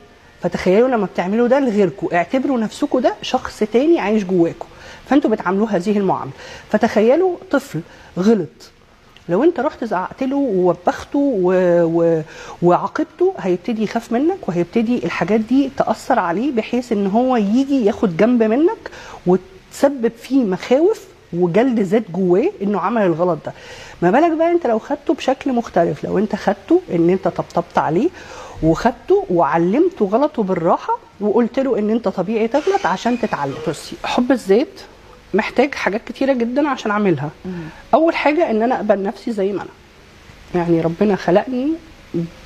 فتخيلوا 0.42 0.88
لما 0.88 1.06
بتعملوا 1.06 1.48
ده 1.48 1.60
لغيركم 1.60 2.08
اعتبروا 2.14 2.60
نفسكم 2.60 3.00
ده 3.00 3.14
شخص 3.22 3.60
تاني 3.60 4.00
عايش 4.00 4.24
جواكم 4.24 4.66
فأنتوا 5.10 5.30
بتعاملوه 5.30 5.76
هذه 5.76 5.98
المعاملة. 5.98 6.34
فتخيلوا 6.70 7.36
طفل 7.52 7.80
غلط. 8.20 8.72
لو 9.30 9.44
أنت 9.44 9.60
رحت 9.60 9.84
زعقت 9.84 10.24
له 10.24 10.36
ووبخته 10.36 11.20
و... 11.20 11.54
و... 11.84 12.22
وعاقبته 12.62 13.34
هيبتدي 13.38 13.84
يخاف 13.84 14.12
منك 14.12 14.50
وهيبتدي 14.50 15.06
الحاجات 15.06 15.40
دي 15.40 15.70
تأثر 15.78 16.20
عليه 16.20 16.52
بحيث 16.52 16.92
إن 16.92 17.08
هو 17.08 17.38
يجي 17.38 17.86
ياخد 17.86 18.18
جنب 18.18 18.44
منك 18.44 18.92
وتسبب 19.28 20.12
فيه 20.22 20.44
مخاوف 20.44 21.06
وجلد 21.34 21.80
ذات 21.80 22.12
جواه 22.12 22.52
إنه 22.62 22.80
عمل 22.80 23.02
الغلط 23.02 23.40
ده. 23.46 23.54
ما 24.02 24.12
بالك 24.12 24.38
بقى 24.38 24.52
أنت 24.52 24.68
لو 24.68 24.80
خدته 24.80 25.14
بشكل 25.14 25.54
مختلف 25.54 26.04
لو 26.04 26.18
أنت 26.18 26.36
خدته 26.36 26.82
إن 26.92 27.10
أنت 27.10 27.28
طبطبت 27.28 27.78
عليه 27.78 28.10
وخدته 28.64 29.26
وعلمته 29.30 30.06
غلطه 30.06 30.44
بالراحة 30.44 30.98
وقلت 31.20 31.60
له 31.60 31.80
إن 31.80 31.90
أنت 31.90 32.08
طبيعي 32.08 32.48
تغلط 32.48 32.86
عشان 32.86 33.20
تتعلم. 33.20 33.54
بصي 33.68 33.96
حب 34.04 34.32
الذات 34.32 34.82
محتاج 35.34 35.76
حاجات 35.76 36.02
كتيرة 36.08 36.34
جدا 36.34 36.70
عشان 36.70 36.92
أعملها. 36.92 37.30
أول 37.94 38.16
حاجة 38.16 38.52
إن 38.52 38.62
أنا 38.62 38.76
أقبل 38.76 39.04
نفسي 39.04 39.32
زي 39.32 39.52
ما 39.52 39.62
أنا. 39.62 39.70
يعني 40.56 40.82
ربنا 40.82 41.16
خلقني 41.16 41.74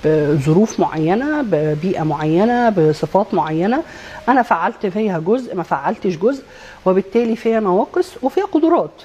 بظروف 0.06 0.80
معينة 0.80 1.42
ببيئة 1.42 2.04
معينة 2.04 2.70
بصفات 2.70 3.34
معينة. 3.34 3.84
أنا 4.30 4.42
فعلت 4.42 4.86
فيها 4.86 5.20
جزء 5.20 5.56
ما 5.56 5.64
فعلتش 5.64 6.18
جزء 6.18 6.44
وبالتالي 6.86 7.36
فيها 7.36 7.60
نواقص 7.60 8.12
وفيها 8.22 8.46
قدرات. 8.46 9.02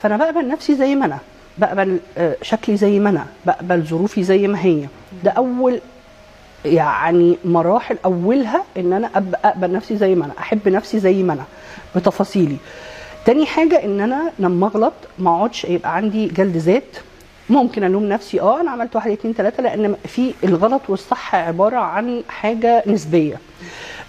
فأنا 0.00 0.16
بقبل 0.16 0.48
نفسي 0.48 0.74
زي 0.74 0.94
ما 0.94 1.04
أنا 1.06 1.18
بقبل 1.58 1.98
آه، 2.18 2.36
شكلي 2.42 2.76
زي 2.76 2.98
ما 2.98 3.10
أنا 3.10 3.26
بقبل 3.46 3.82
ظروفي 3.82 4.22
زي 4.22 4.48
ما 4.48 4.60
هي. 4.64 4.86
ده 5.24 5.30
أول 5.30 5.80
يعني 6.64 7.36
مراحل 7.44 7.96
أولها 8.04 8.62
إن 8.76 8.92
أنا 8.92 9.10
أقبل 9.44 9.72
نفسي 9.72 9.96
زي 9.96 10.14
ما 10.14 10.24
أنا 10.24 10.32
أحب 10.38 10.68
نفسي 10.68 10.98
زي 10.98 11.22
ما 11.22 11.32
أنا 11.32 11.44
بتفاصيلي. 11.96 12.56
تاني 13.24 13.46
حاجة 13.46 13.84
إن 13.84 14.00
أنا 14.00 14.30
لما 14.38 14.66
أغلط 14.66 14.92
ما 15.18 15.36
أقعدش 15.36 15.64
يبقى 15.64 15.96
عندي 15.96 16.26
جلد 16.26 16.56
ذات. 16.56 16.96
ممكن 17.50 17.84
ألوم 17.84 18.04
نفسي. 18.08 18.40
آه 18.40 18.60
أنا 18.60 18.70
عملت 18.70 18.96
واحد 18.96 19.10
اتنين 19.10 19.34
تلاتة 19.34 19.62
لأن 19.62 19.96
في 20.06 20.34
الغلط 20.44 20.82
والصح 20.88 21.34
عبارة 21.34 21.76
عن 21.76 22.22
حاجة 22.28 22.82
نسبية. 22.86 23.38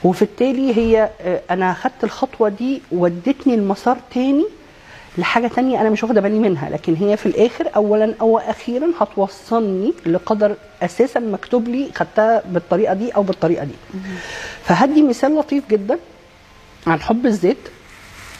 وبالتالي 0.04 0.78
هي 0.78 1.10
آه، 1.22 1.42
أنا 1.52 1.74
خدت 1.74 2.04
الخطوة 2.04 2.50
دي 2.50 2.82
ودتني 2.92 3.54
المسار 3.56 3.98
تاني 4.14 4.46
لحاجة 5.18 5.48
تانية 5.48 5.82
أنا 5.82 5.90
مش 5.90 6.04
واخدة 6.04 6.22
بالي 6.22 6.40
منها. 6.40 6.70
لكن 6.70 6.96
هي 6.96 7.18
في 7.18 7.26
الآخر 7.26 7.70
اولا 7.76 8.14
أو 8.22 8.38
أخيرا 8.38 8.88
هتوصلني 9.00 9.94
لقدر 10.06 10.56
أساسا 10.82 11.20
مكتوب 11.20 11.68
لي 11.68 11.90
خدتها 11.96 12.42
بالطريقة 12.46 12.94
دي 12.94 13.12
أو 13.12 13.24
بالطريقة 13.24 13.64
دي. 13.64 13.76
فهدي 14.64 15.02
مثال 15.02 15.36
لطيف 15.36 15.64
جدا 15.70 16.00
عن 16.88 17.02
حب 17.02 17.26
الذات. 17.26 17.58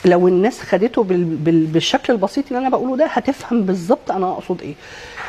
لو 0.04 0.28
الناس 0.28 0.60
خدته 0.60 1.02
بال... 1.02 1.24
بال... 1.24 1.66
بالشكل 1.66 2.12
البسيط 2.12 2.46
اللي 2.46 2.58
أنا 2.58 2.68
بقوله 2.68 2.96
ده 2.96 3.06
هتفهم 3.06 3.62
بالظبط 3.62 4.10
أنا 4.10 4.32
أقصد 4.32 4.62
إيه. 4.62 4.74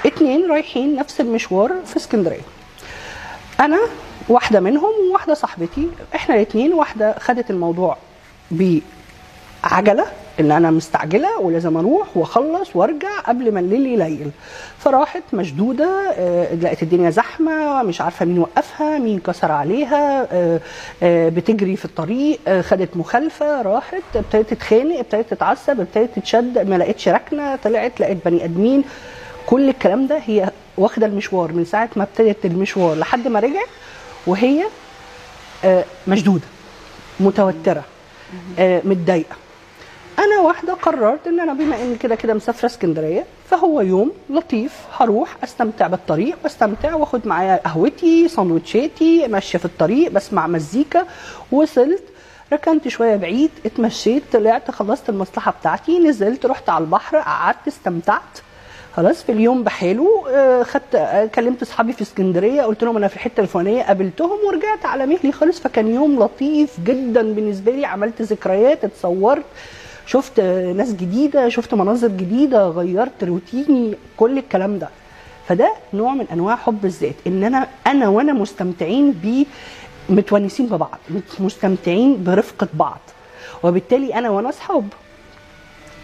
اتنين 0.06 0.52
رايحين 0.52 0.96
نفس 0.96 1.22
المشوار 1.22 1.72
في 1.86 1.98
اسكندرية. 1.98 2.42
أنا 3.60 3.80
واحدة 4.30 4.60
منهم 4.60 4.92
وواحدة 5.10 5.34
صاحبتي 5.34 5.88
إحنا 6.16 6.36
الاثنين 6.36 6.74
واحدة 6.74 7.20
خدت 7.20 7.50
الموضوع 7.52 7.98
بعجلة 8.52 10.06
إن 10.40 10.52
أنا 10.52 10.72
مستعجلة 10.72 11.40
ولازم 11.40 11.78
أروح 11.78 12.18
وأخلص 12.18 12.76
وأرجع 12.76 13.20
قبل 13.20 13.52
ما 13.54 13.60
الليل 13.60 13.86
يليل. 13.86 14.32
فراحت 14.80 15.24
مشدودة 15.34 16.12
آه، 16.18 16.56
لقت 16.56 16.84
الدنيا 16.84 17.10
زحمة 17.10 17.84
مش 17.84 18.02
عارفة 18.02 18.26
مين 18.26 18.40
وقفها 18.40 19.00
مين 19.00 19.20
كسر 19.20 19.52
عليها 19.52 20.28
آه، 20.32 20.60
آه، 21.04 21.30
بتجري 21.30 21.76
في 21.76 21.86
الطريق 21.86 22.40
خدت 22.62 22.98
مخالفة 22.98 23.62
راحت 23.62 24.04
ابتدت 24.16 24.50
تتخانق 24.54 25.00
ابتدت 25.00 25.30
تتعصب 25.34 25.80
ابتدت 25.80 26.10
تتشد 26.16 26.70
ما 26.70 26.76
لقتش 26.76 27.08
ركنة 27.10 27.56
طلعت 27.56 28.00
لقت 28.02 28.18
بني 28.26 28.44
آدمين. 28.46 28.84
كل 29.46 29.70
الكلام 29.70 30.08
ده 30.08 30.20
هي 30.26 30.50
واخدة 30.78 31.06
المشوار 31.06 31.52
من 31.54 31.66
ساعة 31.66 31.90
ما 31.96 32.04
ابتدت 32.04 32.46
المشوار 32.46 32.98
لحد 32.98 33.28
ما 33.28 33.40
رجعت 33.40 33.68
وهي 34.28 34.64
مشدودة 36.08 36.46
متوترة 37.20 37.84
متضايقة. 38.60 39.36
أنا 40.20 40.40
واحدة 40.40 40.74
قررت 40.74 41.28
إن 41.28 41.40
أنا 41.40 41.54
بما 41.54 41.82
إني 41.82 41.96
كده 41.96 42.16
كده 42.16 42.34
مسافرة 42.34 42.66
اسكندرية 42.66 43.26
فهو 43.50 43.82
يوم 43.82 44.12
لطيف 44.30 44.74
هروح 45.00 45.38
أستمتع 45.44 45.88
بالطريق 45.88 46.38
واستمتع 46.44 46.96
وآخد 46.96 47.28
معايا 47.28 47.56
قهوتي 47.66 48.28
سندوتشاتي 48.28 49.28
ماشيه 49.28 49.60
في 49.60 49.66
الطريق 49.66 50.12
بسمع 50.12 50.48
مزيكا 50.48 51.06
وصلت 51.52 52.04
ركنت 52.54 52.88
شوية 52.88 53.16
بعيد 53.16 53.50
اتمشيت 53.66 54.24
طلعت 54.34 54.72
خلصت 54.72 55.10
المصلحة 55.10 55.52
بتاعتي 55.52 56.00
نزلت 56.00 56.46
رحت 56.46 56.70
على 56.70 56.84
البحر 56.84 57.18
قعدت 57.18 57.68
استمتعت. 57.68 58.22
خلاص 58.96 59.24
في 59.24 59.32
اليوم 59.32 59.64
بحاله 59.64 60.24
آه، 60.30 60.64
خدت 60.64 60.96
آه، 60.96 61.26
كلمت 61.26 61.62
أصحابي 61.62 61.94
في 61.94 62.02
اسكندرية 62.02 62.62
قلت 62.62 62.84
لهم 62.84 62.98
أنا 62.98 63.08
في 63.08 63.16
الحتة 63.16 63.42
الفلانية 63.42 63.84
قابلتهم 63.84 64.38
ورجعت 64.48 64.86
على 64.86 65.06
مهلي 65.06 65.32
خالص. 65.32 65.60
فكان 65.60 65.88
يوم 65.88 66.20
لطيف 66.20 66.80
جدا 66.86 67.22
بالنسبة 67.34 67.72
لي 67.72 67.86
عملت 67.86 68.22
ذكريات 68.22 68.84
اتصورت. 68.84 69.44
شفت 70.10 70.40
ناس 70.80 70.94
جديدة 70.94 71.50
شفت 71.50 71.74
مناظر 71.74 72.08
جديدة 72.08 72.68
غيرت 72.68 73.24
روتيني 73.24 73.96
كل 74.18 74.38
الكلام 74.38 74.80
ده. 74.80 74.90
فده 75.48 75.74
نوع 75.94 76.14
من 76.14 76.26
أنواع 76.34 76.56
حب 76.56 76.86
الذات 76.86 77.16
إن 77.28 77.44
أنا 77.44 77.68
أنا 77.88 78.08
وأنا 78.08 78.34
مستمتعين 78.34 79.12
بيه 79.12 79.46
متونسين 80.10 80.66
ببعض 80.66 80.98
مستمتعين 81.40 82.24
برفقة 82.24 82.68
بعض. 82.74 83.00
وبالتالي 83.64 84.16
أنا 84.16 84.30
وأنا 84.30 84.50
أصحاب. 84.50 84.88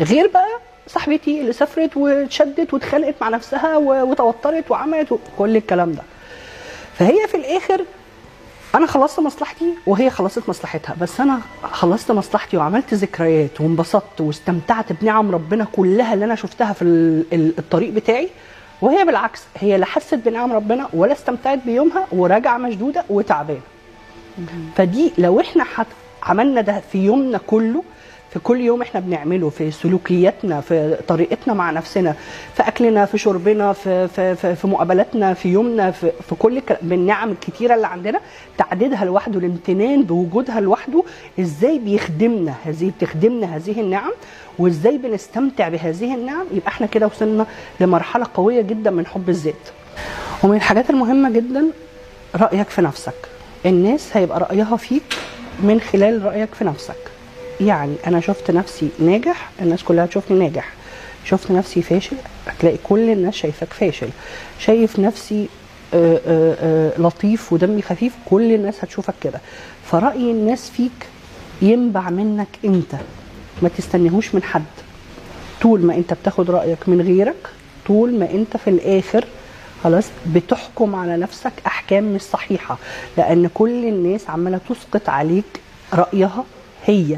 غير 0.01 0.27
بقى 0.27 0.59
صاحبتي 0.87 1.41
اللي 1.41 1.53
سافرت 1.53 1.97
واتشدت 1.97 2.73
واتخانقت 2.73 3.15
مع 3.21 3.29
نفسها 3.29 3.77
وتوترت 3.77 4.71
وعملت 4.71 5.19
كل 5.37 5.55
الكلام 5.55 5.91
ده. 5.91 6.03
فهي 6.97 7.27
في 7.27 7.37
الآخر 7.37 7.85
أنا 8.75 8.87
خلصت 8.87 9.19
مصلحتي 9.19 9.65
وهي 9.87 10.09
خلصت 10.09 10.49
مصلحتها 10.49 10.95
بس 11.01 11.19
أنا 11.21 11.39
خلصت 11.63 12.11
مصلحتي 12.11 12.57
وعملت 12.57 12.93
ذكريات 12.93 13.61
وانبسطت 13.61 14.21
واستمتعت 14.21 14.93
بنعم 14.93 15.31
ربنا 15.31 15.67
كلها 15.75 16.13
اللي 16.13 16.25
أنا 16.25 16.35
شفتها 16.35 16.73
في 16.73 16.81
ال- 16.81 17.25
ال- 17.33 17.53
الطريق 17.59 17.89
بتاعي 17.93 18.29
وهي 18.81 19.05
بالعكس 19.05 19.41
هي 19.57 19.77
لا 19.77 19.85
حست 19.85 20.15
بنعم 20.15 20.53
ربنا 20.53 20.87
ولا 20.93 21.13
استمتعت 21.13 21.59
بيومها 21.65 22.05
وراجعة 22.11 22.57
مشدودة 22.57 23.03
وتعبانة. 23.09 23.59
فدي 24.75 25.11
لو 25.17 25.39
إحنا 25.39 25.63
حت 25.63 25.87
عملنا 26.23 26.61
ده 26.61 26.81
في 26.91 26.97
يومنا 26.97 27.37
كله 27.47 27.83
في 28.35 28.41
كل 28.41 28.61
يوم 28.61 28.81
إحنا 28.81 28.99
بنعمله 28.99 29.49
في 29.49 29.71
سلوكياتنا 29.71 30.61
في 30.61 30.97
طريقتنا 31.07 31.53
مع 31.53 31.71
نفسنا 31.71 32.15
في 32.53 32.63
أكلنا 32.67 33.05
في 33.05 33.17
شربنا 33.17 33.73
في 33.73 34.07
في 34.07 34.35
في, 34.35 34.55
في 34.55 34.67
مقابلاتنا 34.67 35.33
في 35.33 35.49
يومنا 35.49 35.91
في, 35.91 36.11
في 36.29 36.35
كل 36.35 36.61
بالنعم 36.81 37.31
الكتيره 37.31 37.75
اللي 37.75 37.87
عندنا. 37.87 38.19
تعديدها 38.57 39.05
لوحده 39.05 39.39
الامتنان 39.39 40.03
بوجودها 40.03 40.59
لوحده. 40.59 41.03
إزاي 41.39 41.79
بيخدمنا 41.79 42.53
هذه 42.65 42.91
بتخدمنا 42.97 43.55
هذه 43.55 43.81
النعم؟ 43.81 44.11
وإزاي 44.59 44.97
بنستمتع 44.97 45.69
بهذه 45.69 46.15
النعم؟ 46.15 46.45
يبقى 46.53 46.67
إحنا 46.67 46.87
كده 46.87 47.05
وصلنا 47.07 47.45
لمرحلة 47.79 48.25
قوية 48.33 48.61
جدا 48.61 48.91
من 48.91 49.05
حب 49.05 49.29
الذات. 49.29 49.63
ومن 50.43 50.55
الحاجات 50.55 50.89
المهمة 50.89 51.29
جدا 51.29 51.65
رأيك 52.35 52.69
في 52.69 52.81
نفسك. 52.81 53.13
الناس 53.65 54.17
هيبقى 54.17 54.39
رأيها 54.39 54.77
فيك 54.77 55.15
من 55.63 55.81
خلال 55.81 56.25
رأيك 56.25 56.53
في 56.55 56.63
نفسك. 56.65 57.14
يعني 57.61 57.95
أنا 58.07 58.19
شفت 58.19 58.51
نفسي 58.51 58.89
ناجح 58.99 59.49
الناس 59.61 59.83
كلها 59.83 60.05
تشوفني 60.05 60.39
ناجح. 60.39 60.73
شفت 61.25 61.51
نفسي 61.51 61.81
فاشل 61.81 62.15
هتلاقي 62.47 62.77
كل 62.83 63.09
الناس 63.09 63.33
شايفاك 63.33 63.73
فاشل. 63.73 64.09
شايف 64.59 64.99
نفسي 64.99 65.47
آه، 65.93 66.19
آه، 66.27 66.55
آه، 66.59 67.01
لطيف 67.01 67.53
ودمي 67.53 67.81
خفيف 67.81 68.13
كل 68.25 68.53
الناس 68.53 68.75
هتشوفك 68.83 69.13
كده. 69.21 69.41
فرأي 69.91 70.31
الناس 70.31 70.69
فيك 70.69 71.07
ينبع 71.61 72.09
منك 72.09 72.47
انت 72.65 72.95
ما 73.61 73.69
تستنيهوش 73.69 74.35
من 74.35 74.43
حد. 74.43 74.63
طول 75.61 75.81
ما 75.85 75.95
أنت 75.95 76.13
بتاخد 76.13 76.51
رأيك 76.51 76.89
من 76.89 77.01
غيرك 77.01 77.49
طول 77.87 78.19
ما 78.19 78.31
أنت 78.31 78.57
في 78.57 78.69
الآخر 78.69 79.25
خلاص 79.83 80.05
بتحكم 80.27 80.95
على 80.95 81.17
نفسك 81.17 81.51
أحكام 81.65 82.03
مش 82.03 82.21
صحيحة. 82.21 82.77
لأن 83.17 83.49
كل 83.53 83.85
الناس 83.85 84.29
عمالة 84.29 84.59
تسقط 84.69 85.09
عليك 85.09 85.59
رأيها 85.93 86.43
هي. 86.85 87.17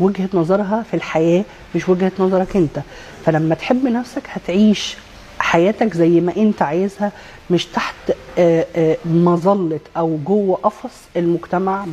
وجهة 0.00 0.28
نظرها 0.34 0.82
في 0.90 0.94
الحياة 0.94 1.44
مش 1.74 1.88
وجهة 1.88 2.12
نظرك 2.18 2.56
انت. 2.56 2.80
فلما 3.24 3.54
تحب 3.54 3.84
نفسك 3.86 4.22
هتعيش 4.28 4.96
حياتك 5.38 5.94
زي 5.94 6.20
ما 6.20 6.32
انت 6.36 6.62
عايزها 6.62 7.12
مش 7.50 7.66
تحت 7.66 7.94
آه، 8.38 8.66
آه، 8.76 8.96
مظلة 9.04 9.80
أو 9.96 10.18
جوه 10.26 10.56
قفص 10.56 10.94
المجتمع 11.16 11.84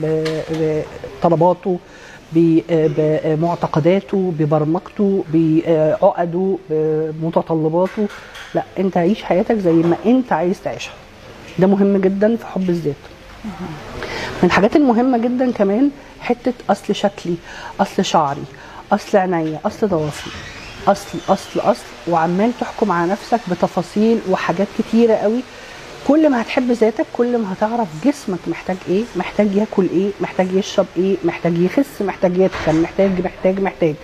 بطلباته 1.22 1.80
بمعتقداته 2.34 4.34
ببرمجته 4.40 5.24
بعقده 5.34 6.58
بمتطلباته. 6.70 8.08
لا 8.56 8.64
انت 8.80 8.98
عيش 8.98 9.24
حياتك 9.24 9.56
زي 9.56 9.72
ما 9.74 9.96
انت 10.06 10.32
عايز 10.32 10.62
تعيشها. 10.64 10.94
ده 11.60 11.68
مهم 11.68 11.98
جدا 11.98 12.36
في 12.36 12.46
حب 12.46 12.70
الذات. 12.70 12.96
من 14.44 14.44
الحاجات 14.44 14.76
المهمة 14.76 15.18
جدا 15.18 15.52
كمان 15.52 15.90
حتة 16.26 16.54
أصل 16.70 16.96
شكلي 16.96 17.36
أصل 17.80 18.06
شعري 18.06 18.44
أصل 18.92 19.18
عينيا 19.18 19.60
أصل 19.66 19.88
ضوافري. 19.88 20.32
أصل 20.88 21.18
أصل 21.30 21.60
أصل. 21.60 21.84
وعمال 22.08 22.52
تحكم 22.60 22.92
على 22.92 23.12
نفسك 23.12 23.40
بتفاصيل 23.52 24.20
وحاجات 24.30 24.68
كتيرة 24.80 25.14
قوي. 25.14 25.42
كل 26.08 26.30
ما 26.30 26.42
هتحب 26.42 26.72
ذاتك 26.72 27.06
كل 27.14 27.38
ما 27.38 27.54
هتعرف 27.54 27.88
جسمك 28.06 28.40
محتاج 28.48 28.78
إيه 28.90 29.04
محتاج 29.16 29.56
ياكل 29.56 29.88
إيه 29.94 30.10
محتاج 30.22 30.54
يشرب 30.54 30.86
إيه 30.98 31.18
محتاج 31.24 31.58
يخس 31.58 32.02
محتاج 32.02 32.38
يتخن 32.38 32.82
محتاج 32.82 33.12
محتاج 33.26 33.60
محتاج. 33.60 33.96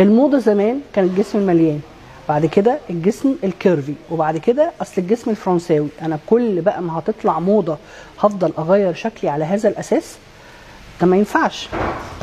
الموضة 0.00 0.38
زمان 0.38 0.80
كان 0.94 1.04
الجسم 1.04 1.38
المليان. 1.38 1.80
بعد 2.28 2.46
كده 2.46 2.78
الجسم 2.90 3.34
الكيرفي. 3.44 3.94
وبعد 4.10 4.36
كده 4.38 4.72
أصل 4.82 4.92
الجسم 4.98 5.30
الفرنساوي. 5.30 5.88
أنا 6.02 6.18
كل 6.26 6.60
بقى 6.60 6.82
ما 6.82 6.98
هتطلع 6.98 7.40
موضة 7.40 7.76
هفضل 8.20 8.52
أغير 8.58 8.94
شكلي 8.94 9.30
على 9.30 9.44
هذا 9.44 9.68
الأساس 9.68 10.16
ده 11.00 11.06
ما 11.06 11.16
ينفعش. 11.16 11.68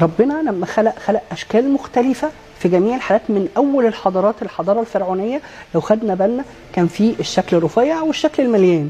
ربنا 0.02 0.34
لما 0.34 0.66
خلق 0.66 1.00
خلق 1.00 1.22
أشكال 1.32 1.72
مختلفة 1.74 2.30
في 2.60 2.70
جميع 2.70 2.96
الحالات 2.96 3.22
من 3.30 3.48
أول 3.58 3.86
الحضارات 3.86 4.42
الحضارة 4.42 4.80
الفرعونية 4.82 5.42
لو 5.76 5.82
خدنا 5.82 6.16
بالنا 6.16 6.44
كان 6.74 6.88
في 6.88 7.16
الشكل 7.20 7.58
الرفيع 7.58 8.02
والشكل 8.02 8.44
المليان. 8.44 8.90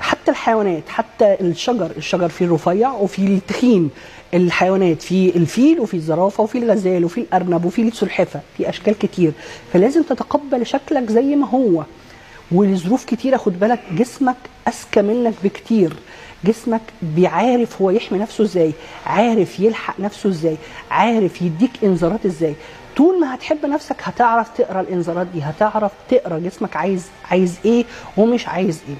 حتى 0.00 0.30
الحيوانات 0.30 0.82
حتى 0.88 1.36
الشجر 1.40 1.90
الشجر 1.96 2.28
فيه 2.28 2.44
الرفيع 2.44 2.92
وفي 2.92 3.18
التخين. 3.18 3.90
الحيوانات 4.34 5.02
في 5.02 5.36
الفيل 5.36 5.80
وفي 5.80 5.94
الزرافة 5.94 6.42
وفي 6.44 6.58
الغزال 6.58 7.04
وفي 7.04 7.20
الأرنب 7.20 7.64
وفي 7.64 7.82
السلحفة 7.82 8.40
في 8.56 8.68
أشكال 8.68 8.98
كتير. 8.98 9.32
فلازم 9.72 10.02
تتقبل 10.02 10.66
شكلك 10.66 11.10
زي 11.10 11.36
ما 11.36 11.46
هو. 11.48 11.82
ولظروف 12.52 13.04
كتيرة 13.04 13.36
خد 13.36 13.60
بالك 13.60 13.80
جسمك 13.92 14.36
أذكى 14.68 15.02
منك 15.02 15.34
بكتير. 15.44 15.92
جسمك 16.44 16.80
بيعرف 17.02 17.82
هو 17.82 17.90
يحمي 17.90 18.18
نفسه 18.18 18.44
إزاي 18.44 18.72
عارف 19.06 19.60
يلحق 19.60 20.00
نفسه 20.00 20.28
إزاي 20.28 20.56
عارف 20.90 21.42
يديك 21.42 21.70
إنذارات 21.84 22.26
إزاي. 22.26 22.54
طول 22.96 23.20
ما 23.20 23.34
هتحب 23.34 23.66
نفسك 23.66 23.96
هتعرف 24.02 24.48
تقرأ 24.58 24.80
الإنذارات 24.80 25.26
دي 25.26 25.42
هتعرف 25.42 25.92
تقرأ 26.08 26.38
جسمك 26.38 26.76
عايز 26.76 27.06
عايز 27.30 27.54
إيه 27.64 27.84
ومش 28.16 28.48
عايز 28.48 28.80
إيه. 28.88 28.94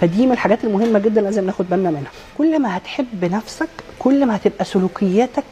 فدي 0.00 0.26
من 0.26 0.32
الحاجات 0.32 0.64
المهمة 0.64 0.98
جدا 0.98 1.20
لازم 1.20 1.46
ناخد 1.46 1.70
بالنا 1.70 1.90
منها. 1.90 2.10
كل 2.38 2.58
ما 2.62 2.76
هتحب 2.76 3.24
نفسك 3.24 3.68
كل 3.98 4.26
ما 4.26 4.36
هتبقى 4.36 4.64
سلوكياتك 4.64 5.44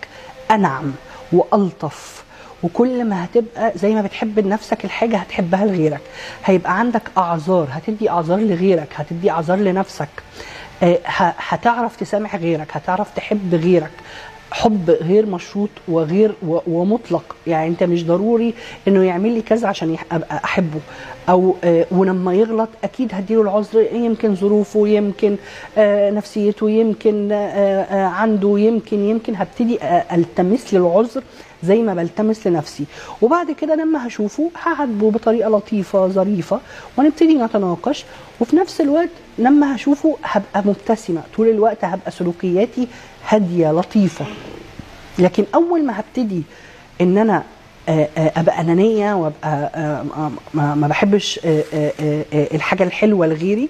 أنعم 0.50 0.92
وألطف. 1.32 2.24
وكل 2.62 3.04
ما 3.04 3.24
هتبقى 3.24 3.72
زي 3.76 3.94
ما 3.94 4.02
بتحب 4.02 4.38
لنفسك 4.38 4.84
الحاجة 4.84 5.16
هتحبها 5.16 5.66
لغيرك. 5.66 6.00
هيبقى 6.44 6.78
عندك 6.78 7.02
أعذار 7.18 7.68
هتدي 7.70 8.10
أعذار 8.10 8.38
لغيرك 8.38 8.88
هتدي 8.94 9.30
أعذار 9.30 9.58
لنفسك. 9.58 10.08
آه، 10.82 10.98
هتعرف 11.38 11.96
تسامح 11.96 12.36
غيرك 12.36 12.66
هتعرف 12.72 13.14
تحب 13.16 13.54
غيرك. 13.54 13.90
حب 14.50 14.90
غير 14.90 15.26
مشروط 15.26 15.68
وغير 15.88 16.34
ومطلق. 16.42 17.36
يعني 17.46 17.68
انت 17.68 17.82
مش 17.82 18.04
ضروري 18.06 18.54
انه 18.88 19.02
يعمل 19.04 19.32
لي 19.34 19.42
كذا 19.42 19.68
عشان 19.68 19.96
أبقى 20.12 20.40
أحبه. 20.44 20.80
أو 21.28 21.54
آه، 21.64 21.86
ولما 21.90 22.34
يغلط 22.34 22.68
أكيد 22.84 23.14
هديله 23.14 23.42
العذر. 23.42 23.86
يمكن 23.92 24.34
ظروفه 24.34 24.88
يمكن 24.88 25.36
آه، 25.78 26.10
نفسيته 26.10 26.70
يمكن 26.70 27.32
عنده 27.90 28.58
يمكن 28.58 28.98
يمكن. 29.00 29.36
هبتدي 29.36 29.78
ألتمس 30.12 30.74
له 30.74 30.80
العذر 30.80 31.22
زي 31.62 31.82
ما 31.82 31.94
بلتمس 31.94 32.46
لنفسي. 32.46 32.84
وبعد 33.22 33.50
كده 33.50 33.74
لما 33.74 34.06
هشوفه 34.06 34.50
هعاتبه 34.62 35.10
بطريقة 35.10 35.50
لطيفة 35.50 36.08
ظريفة 36.08 36.60
ونبتدي 36.98 37.34
نتناقش. 37.34 38.04
وفي 38.40 38.56
نفس 38.56 38.80
الوقت 38.80 39.08
لما 39.38 39.76
هشوفه 39.76 40.16
هبقى 40.24 40.62
مبتسمة. 40.64 41.22
طول 41.36 41.48
الوقت 41.48 41.84
هبقى 41.84 42.10
سلوكياتي 42.10 42.88
هادية 43.28 43.72
لطيفة. 43.72 44.26
لكن 45.18 45.44
أول 45.54 45.84
ما 45.86 46.00
هبتدي 46.00 46.42
إن 47.00 47.18
أنا 47.18 47.42
آه، 47.88 48.08
آه، 48.18 48.32
أبقى 48.36 48.60
أنانية 48.60 49.14
وأبقى 49.14 49.70
آه، 49.74 50.04
ما- 50.54 50.88
بحبش 50.88 51.40
الحاجة 52.54 52.82
الحلوة 52.82 53.26
لغيري 53.26 53.68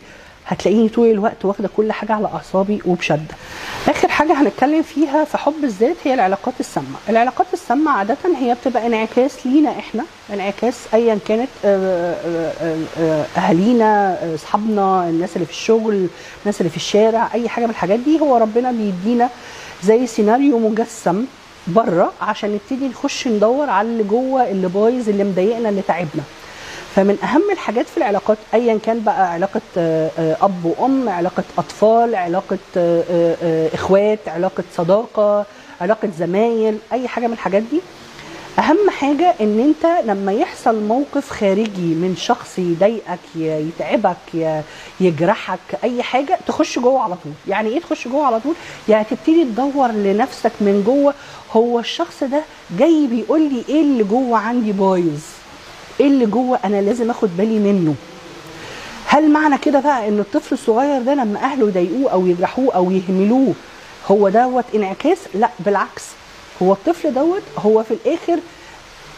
هتلاقيني 0.48 0.88
طول 0.88 1.10
الوقت 1.10 1.44
واخدة 1.44 1.68
كل 1.76 1.92
حاجة 1.92 2.12
على 2.12 2.26
أعصابي 2.26 2.82
وبشدة. 2.86 3.34
آخر 3.88 4.08
حاجة 4.08 4.42
هنتكلم 4.42 4.82
فيها 4.82 5.24
في 5.24 5.38
حب 5.38 5.64
الذات 5.64 5.96
هي 6.04 6.14
العلاقات 6.14 6.54
السامة، 6.60 6.96
العلاقات 7.08 7.46
السامة 7.52 7.90
عادة 7.90 8.16
هي 8.38 8.54
بتبقى 8.54 8.86
انعكاس 8.86 9.46
لينا 9.46 9.70
إحنا، 9.70 10.04
انعكاس 10.32 10.74
ايا 10.94 11.18
كانت 11.28 11.48
آه، 11.64 12.14
آه، 12.62 12.76
آه، 13.00 13.24
أهالينا، 13.36 14.18
أصحابنا، 14.34 15.08
الناس 15.08 15.36
اللي 15.36 15.46
في 15.46 15.52
الشغل، 15.52 16.06
الناس 16.42 16.60
اللي 16.60 16.70
في 16.70 16.76
الشارع، 16.76 17.28
أي 17.34 17.48
حاجة 17.48 17.64
من 17.64 17.70
الحاجات 17.70 17.98
دي 17.98 18.20
هو 18.20 18.36
ربنا 18.36 18.72
بيدينا 18.72 19.28
زي 19.82 20.06
سيناريو 20.06 20.58
مجسم 20.58 21.24
بره 21.66 22.12
عشان 22.20 22.54
نبتدي 22.54 22.88
نخش 22.88 23.28
ندور 23.28 23.70
على 23.70 23.88
اللي 23.88 24.02
جوه 24.04 24.50
اللي 24.50 24.68
بايظ 24.68 25.08
اللي 25.08 25.24
مضايقنا 25.24 25.68
اللي 25.68 25.82
تعبنا 25.82 26.22
فمن 26.98 27.18
أهم 27.22 27.50
الحاجات 27.52 27.88
في 27.88 27.96
العلاقات 27.96 28.38
ايا 28.54 28.78
كان 28.78 29.00
بقى 29.00 29.32
علاقة 29.32 29.60
آه، 29.76 30.10
آه، 30.18 30.36
أب 30.40 30.64
وأم 30.64 31.08
علاقة 31.08 31.44
أطفال 31.58 32.14
علاقة 32.14 32.58
آه، 32.76 33.68
إخوات 33.74 34.28
علاقة 34.28 34.64
صداقة 34.76 35.46
علاقة 35.80 36.08
زمايل 36.18 36.78
أي 36.92 37.08
حاجة 37.08 37.26
من 37.26 37.32
الحاجات 37.32 37.62
دي. 37.62 37.80
أهم 38.58 38.90
حاجة 38.90 39.34
إن 39.40 39.60
أنت 39.60 40.06
لما 40.06 40.32
يحصل 40.32 40.82
موقف 40.82 41.30
خارجي 41.30 41.94
من 41.94 42.14
شخص 42.18 42.58
يضايقك 42.58 43.18
يتعبك 43.36 44.62
يجرحك 45.00 45.58
أي 45.84 46.02
حاجة 46.02 46.38
تخش 46.46 46.78
جوه 46.78 47.00
على 47.02 47.14
طول. 47.24 47.32
يعني 47.48 47.68
إيه 47.68 47.80
تخش 47.80 48.08
جوه 48.08 48.26
على 48.26 48.40
طول؟ 48.40 48.54
يعني 48.88 49.04
تبتدي 49.10 49.44
تدور 49.44 49.88
لنفسك 49.88 50.52
من 50.60 50.82
جوه 50.86 51.14
هو 51.52 51.78
الشخص 51.78 52.24
ده 52.24 52.42
جاي 52.78 53.06
بيقول 53.06 53.40
لي 53.40 53.64
إيه 53.68 53.82
اللي 53.82 54.04
جوه 54.04 54.38
عندي 54.38 54.72
بايظ؟ 54.72 55.37
إيه 56.00 56.06
اللي 56.06 56.26
جوه 56.26 56.58
أنا 56.64 56.80
لازم 56.80 57.10
آخد 57.10 57.28
بالي 57.36 57.58
منه؟ 57.58 57.94
هل 59.06 59.30
معنى 59.30 59.58
كده 59.58 59.80
بقى 59.80 60.08
إن 60.08 60.18
الطفل 60.20 60.54
الصغير 60.54 61.02
ده 61.02 61.14
لما 61.14 61.38
أهله 61.40 61.68
يضايقوه 61.68 62.12
أو 62.12 62.26
يجرحوه 62.26 62.74
أو 62.74 62.90
يهملوه 62.90 63.54
هو 64.10 64.28
دوت 64.28 64.64
انعكاس؟ 64.74 65.18
لأ 65.34 65.50
بالعكس. 65.60 66.02
هو 66.62 66.72
الطفل 66.72 67.14
دوت 67.14 67.42
هو 67.58 67.82
في 67.82 67.94
الآخر 67.94 68.38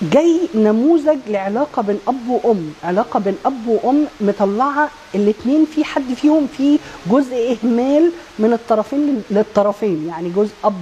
جاي 0.02 0.40
نموذج 0.54 1.18
لعلاقة 1.28 1.82
بين 1.82 1.98
أب 2.08 2.28
وأم. 2.28 2.72
علاقة 2.84 3.20
بين 3.20 3.36
أب 3.46 3.68
وأم 3.68 4.06
مطلعة 4.20 4.90
الاثنين 5.14 5.64
في 5.74 5.84
حد 5.84 6.14
فيهم 6.16 6.46
في 6.56 6.78
جزء 7.10 7.56
إهمال 7.64 8.10
من 8.38 8.52
الطرفين 8.52 9.22
للطرفين 9.30 10.06
يعني 10.08 10.28
جزء 10.36 10.52
أب 10.64 10.74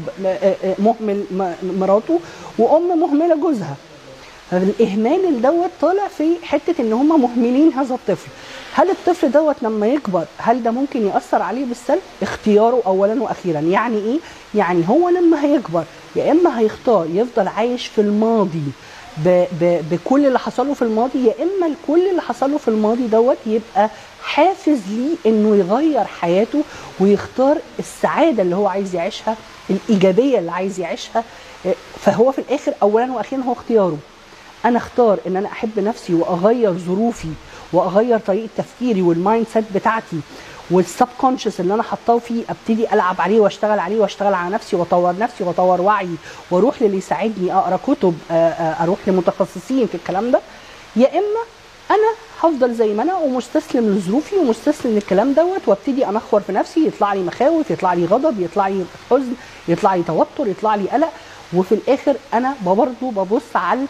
مهمل 0.79 1.25
م- 1.31 1.55
مراته 1.81 2.21
وأم 2.59 3.01
مهملة 3.01 3.37
جوزها. 3.37 3.77
فالإهمال 4.51 5.43
دوت 5.43 5.71
طالع 5.81 6.09
في 6.09 6.37
حتة 6.43 6.75
إن 6.83 6.93
هم 6.93 7.21
مهملين 7.23 7.73
هذا 7.73 7.95
الطفل. 7.95 8.29
هل 8.75 8.91
الطفل 8.91 9.31
دوت 9.31 9.57
لما 9.63 9.87
يكبر 9.87 10.25
هل 10.39 10.63
ده 10.63 10.71
ممكن 10.71 11.07
يأثر 11.07 11.43
عليه 11.43 11.65
بالسلب؟ 11.65 12.01
اختياره 12.23 12.83
اولا 12.87 13.23
وأخيرا. 13.23 13.61
يعني 13.61 13.97
إيه؟ 13.99 14.19
يعني 14.55 14.85
هو 14.89 15.09
لما 15.09 15.45
هيكبر 15.45 15.85
يا 16.17 16.31
إما 16.33 16.61
هيختار 16.61 17.07
يفضل 17.13 17.49
عايش 17.49 17.87
في 17.87 18.01
الماضي 18.01 18.63
ب 19.25 19.45
ب 19.61 19.83
بكل 19.91 20.27
اللي 20.27 20.39
حصل 20.39 20.67
له 20.69 20.75
في 20.75 20.83
الماضي 20.83 21.27
يا 21.27 21.35
إما 21.43 21.75
كل 21.87 22.09
اللي 22.11 22.23
حصل 22.23 22.51
له 22.53 22.59
في 22.59 22.69
الماضي 22.69 23.07
دوت 23.07 23.37
يبقى 23.47 23.91
حافز 24.23 24.79
ليه 24.91 25.17
إنه 25.27 25.57
يغير 25.57 26.05
حياته 26.05 26.63
ويختار 27.01 27.59
السعادة 27.79 28.43
اللي 28.43 28.57
هو 28.57 28.67
عايز 28.67 28.95
يعيشها 28.95 29.37
الإيجابية 29.71 30.39
اللي 30.39 30.51
عايز 30.53 30.81
يعيشها. 30.81 31.25
فهو 32.01 32.33
في 32.33 32.39
الآخر 32.39 32.73
اولا 32.83 33.13
وأخيرا 33.13 33.43
هو 33.43 33.53
اختياره. 33.53 33.99
أنا 34.65 34.79
أختار 34.79 35.19
إن 35.27 35.37
أنا 35.37 35.49
أحب 35.49 35.79
نفسي 35.79 36.15
وأغير 36.15 36.73
ظروفي 36.79 37.29
وأغير 37.73 38.19
طريقة 38.19 38.49
تفكيري 38.57 39.03
وال 39.03 39.47
mindset 39.55 39.65
بتاعتي 39.75 40.21
وال 40.71 41.09
subconscious 41.19 41.61
اللي 41.61 41.75
أنا 41.75 41.83
حطاه 41.83 42.19
فيه 42.19 42.43
أبتدي 42.51 42.93
ألعب 42.95 43.21
عليه 43.21 43.41
وأشتغل 43.41 43.79
عليه 43.79 44.01
وأشتغل 44.01 44.35
على 44.35 44.55
نفسي 44.55 44.77
وأطور 44.77 45.19
نفسي 45.19 45.45
وأطور 45.45 45.81
وعي 45.81 46.09
وأروح 46.51 46.83
للي 46.83 46.97
يساعدني 46.97 47.55
أقرأ 47.55 47.77
كتب 47.87 48.19
آه، 48.31 48.35
آه، 48.35 48.83
أروح 48.85 48.99
لمتخصصين 49.07 49.87
في 49.87 49.95
الكلام 49.95 50.31
ده. 50.31 50.41
يا 50.97 51.13
إما 51.19 51.41
أنا 51.91 52.09
هفضل 52.41 52.75
زي 52.75 52.95
ما 52.95 53.03
أنا 53.03 53.15
ومستسلم 53.15 53.89
لظروفي 53.97 54.37
ومستسلم 54.37 54.95
للكلام 54.95 55.33
دوت 55.33 55.61
وأبتدي 55.67 56.09
أنخور 56.09 56.41
في 56.41 56.53
نفسي 56.53 56.87
يطلع 56.87 57.15
لي 57.15 57.21
مخاوف 57.21 57.71
يطلع 57.71 57.95
لي 57.95 58.05
غضب 58.05 58.41
يطلع 58.41 58.69
لي 58.69 58.85
حزن 59.11 59.33
يطلع 59.69 59.95
لي 59.95 60.03
توتر 60.03 60.47
يطلع 60.47 60.75
لي 60.75 60.89
قلق. 60.89 61.13
وفي 61.55 61.73
الآخر 61.75 62.17
أنا 62.35 62.55
برضه 62.67 63.11
ببص 63.11 63.43
على 63.55 63.81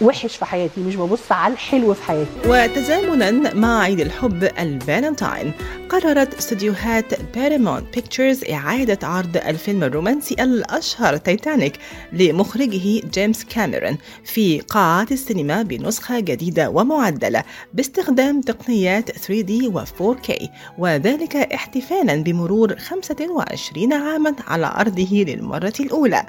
وحش 0.00 0.36
في 0.36 0.44
حياتي 0.44 0.80
مش 0.80 0.96
ببص 0.96 1.32
على 1.32 1.52
الحلو 1.52 1.94
في 1.94 2.02
حياتي. 2.02 2.30
وتزامنا 2.46 3.54
مع 3.54 3.80
عيد 3.80 4.00
الحب 4.00 4.44
الفالنتاين 4.44 5.52
قررت 5.88 6.34
استديوهات 6.34 7.36
بارامونت 7.36 7.94
بيكتشرز 7.94 8.44
إعادة 8.44 9.06
عرض 9.08 9.36
الفيلم 9.36 9.84
الرومانسي 9.84 10.34
الأشهر 10.34 11.16
تايتانيك 11.16 11.72
لمخرجه 12.12 13.00
جيمس 13.14 13.44
كاميرون 13.44 13.98
في 14.24 14.60
قاعات 14.60 15.12
السينما 15.12 15.62
بنسخة 15.62 16.20
جديدة 16.20 16.70
ومعدلة 16.70 17.42
باستخدام 17.74 18.40
تقنيات 18.40 19.10
3D 19.10 19.64
و 19.74 19.84
4K 19.84 20.48
وذلك 20.78 21.36
احتفالا 21.36 22.22
بمرور 22.22 22.76
25 22.76 23.92
عاما 23.92 24.34
على 24.46 24.66
عرضه 24.66 25.08
للمرة 25.28 25.72
الأولى. 25.80 26.26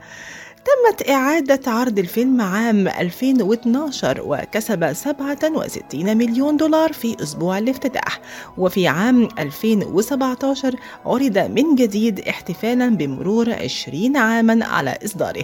تمت 0.66 1.10
إعادة 1.10 1.72
عرض 1.72 2.00
الفيلم 2.00 2.42
عام 2.42 2.88
2012 2.88 4.22
وكسب 4.26 4.94
67 4.94 6.18
مليون 6.18 6.58
دولار 6.58 6.94
في 6.94 7.24
أسبوع 7.24 7.58
الافتتاح. 7.58 8.20
وفي 8.58 8.88
عام 8.88 9.28
2017 9.40 10.76
عرض 11.06 11.38
من 11.38 11.76
جديد 11.76 12.20
احتفالا 12.20 12.90
بمرور 12.90 13.54
20 13.54 14.18
عاما 14.18 14.66
على 14.66 14.98
إصداره. 15.06 15.44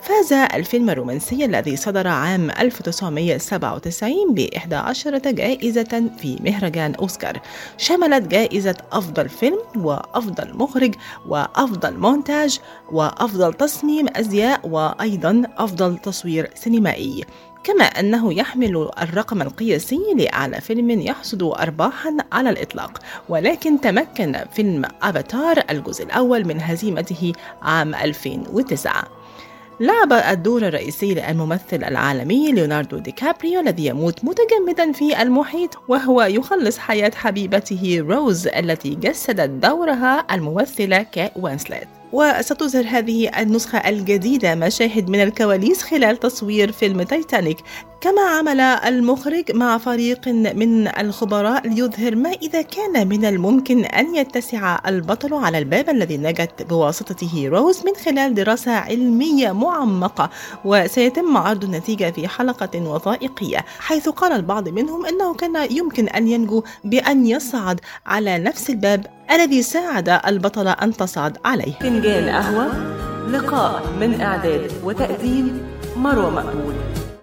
فاز 0.00 0.32
الفيلم 0.32 0.90
الرومانسي 0.90 1.44
الذي 1.44 1.76
صدر 1.76 2.08
عام 2.08 2.50
1997 2.50 4.34
ب 4.34 4.48
11 4.56 5.18
جائزة 5.18 6.10
في 6.18 6.38
مهرجان 6.40 6.94
أوسكار. 6.94 7.40
شملت 7.76 8.26
جائزة 8.26 8.76
أفضل 8.92 9.28
فيلم 9.28 9.58
وأفضل 9.76 10.56
مخرج 10.56 10.94
وأفضل 11.28 11.96
مونتاج 11.96 12.60
وأفضل 12.92 13.54
تصميم 13.54 14.06
أزياء 14.16 14.68
وأيضا 14.68 15.42
أفضل 15.56 15.98
تصوير 15.98 16.50
سينمائي. 16.54 17.24
كما 17.64 17.84
أنه 17.84 18.32
يحمل 18.32 18.88
الرقم 19.02 19.42
القياسي 19.42 20.00
لأعلى 20.16 20.60
فيلم 20.60 20.90
يحصد 20.90 21.42
أرباحا 21.42 22.16
على 22.32 22.50
الإطلاق 22.50 22.98
ولكن 23.28 23.80
تمكن 23.80 24.36
فيلم 24.52 24.82
أفاتار 25.02 25.62
الجزء 25.70 26.04
الأول 26.04 26.44
من 26.44 26.60
هزيمته 26.60 27.32
عام 27.62 27.94
2009 27.94 29.15
لعب 29.80 30.12
الدور 30.12 30.62
الرئيسي 30.68 31.30
الممثل 31.30 31.84
العالمي 31.84 32.52
ليوناردو 32.52 32.98
دي 32.98 33.10
كابريو 33.12 33.60
الذي 33.60 33.86
يموت 33.86 34.24
متجمدا 34.24 34.92
في 34.92 35.22
المحيط 35.22 35.78
وهو 35.88 36.22
يخلص 36.22 36.78
حياة 36.78 37.10
حبيبته 37.14 38.04
روز 38.08 38.46
التي 38.46 38.94
جسدت 38.94 39.50
دورها 39.50 40.26
الممثلة 40.32 41.02
كات 41.02 41.32
وينسلت 41.36 41.88
وستظهر 42.12 42.84
هذه 42.88 43.42
النسخة 43.42 43.78
الجديدة 43.78 44.54
مشاهد 44.54 45.10
من 45.10 45.22
الكواليس 45.22 45.82
خلال 45.82 46.16
تصوير 46.16 46.72
فيلم 46.72 47.02
تايتانيك. 47.02 47.56
كما 48.00 48.22
عمل 48.22 48.60
المخرج 48.60 49.52
مع 49.52 49.78
فريق 49.78 50.28
من 50.28 50.88
الخبراء 50.88 51.68
ليظهر 51.68 52.14
ما 52.14 52.30
إذا 52.30 52.62
كان 52.62 53.08
من 53.08 53.24
الممكن 53.24 53.84
أن 53.84 54.14
يتسع 54.14 54.78
البطل 54.86 55.34
على 55.34 55.58
الباب 55.58 55.90
الذي 55.90 56.16
نجت 56.16 56.62
بواسطته 56.68 57.48
روز 57.52 57.82
من 57.86 57.92
خلال 58.04 58.34
دراسة 58.34 58.72
علمية 58.72 59.52
معمقة. 59.52 60.30
وسيتم 60.64 61.36
عرض 61.36 61.64
النتيجة 61.64 62.10
في 62.10 62.28
حلقة 62.28 62.80
وثائقية 62.80 63.64
حيث 63.78 64.08
قال 64.08 64.32
البعض 64.32 64.68
منهم 64.68 65.06
أنه 65.06 65.34
كان 65.34 65.66
يمكن 65.70 66.08
أن 66.08 66.28
ينجو 66.28 66.62
بأن 66.84 67.26
يصعد 67.26 67.80
على 68.06 68.38
نفس 68.38 68.70
الباب 68.70 69.06
الذي 69.30 69.62
ساعد 69.62 70.08
البطلة 70.08 70.70
أن 70.70 70.96
تصعد 70.96 71.38
عليه. 71.44 71.72
فنجان 71.80 72.28
قهوة 72.28 72.68
لقاء 73.30 73.82
من 74.00 74.20
إعداد 74.20 74.72
وتقديم 74.84 75.68
مروة 75.96 76.30
مقبول. 76.30 76.74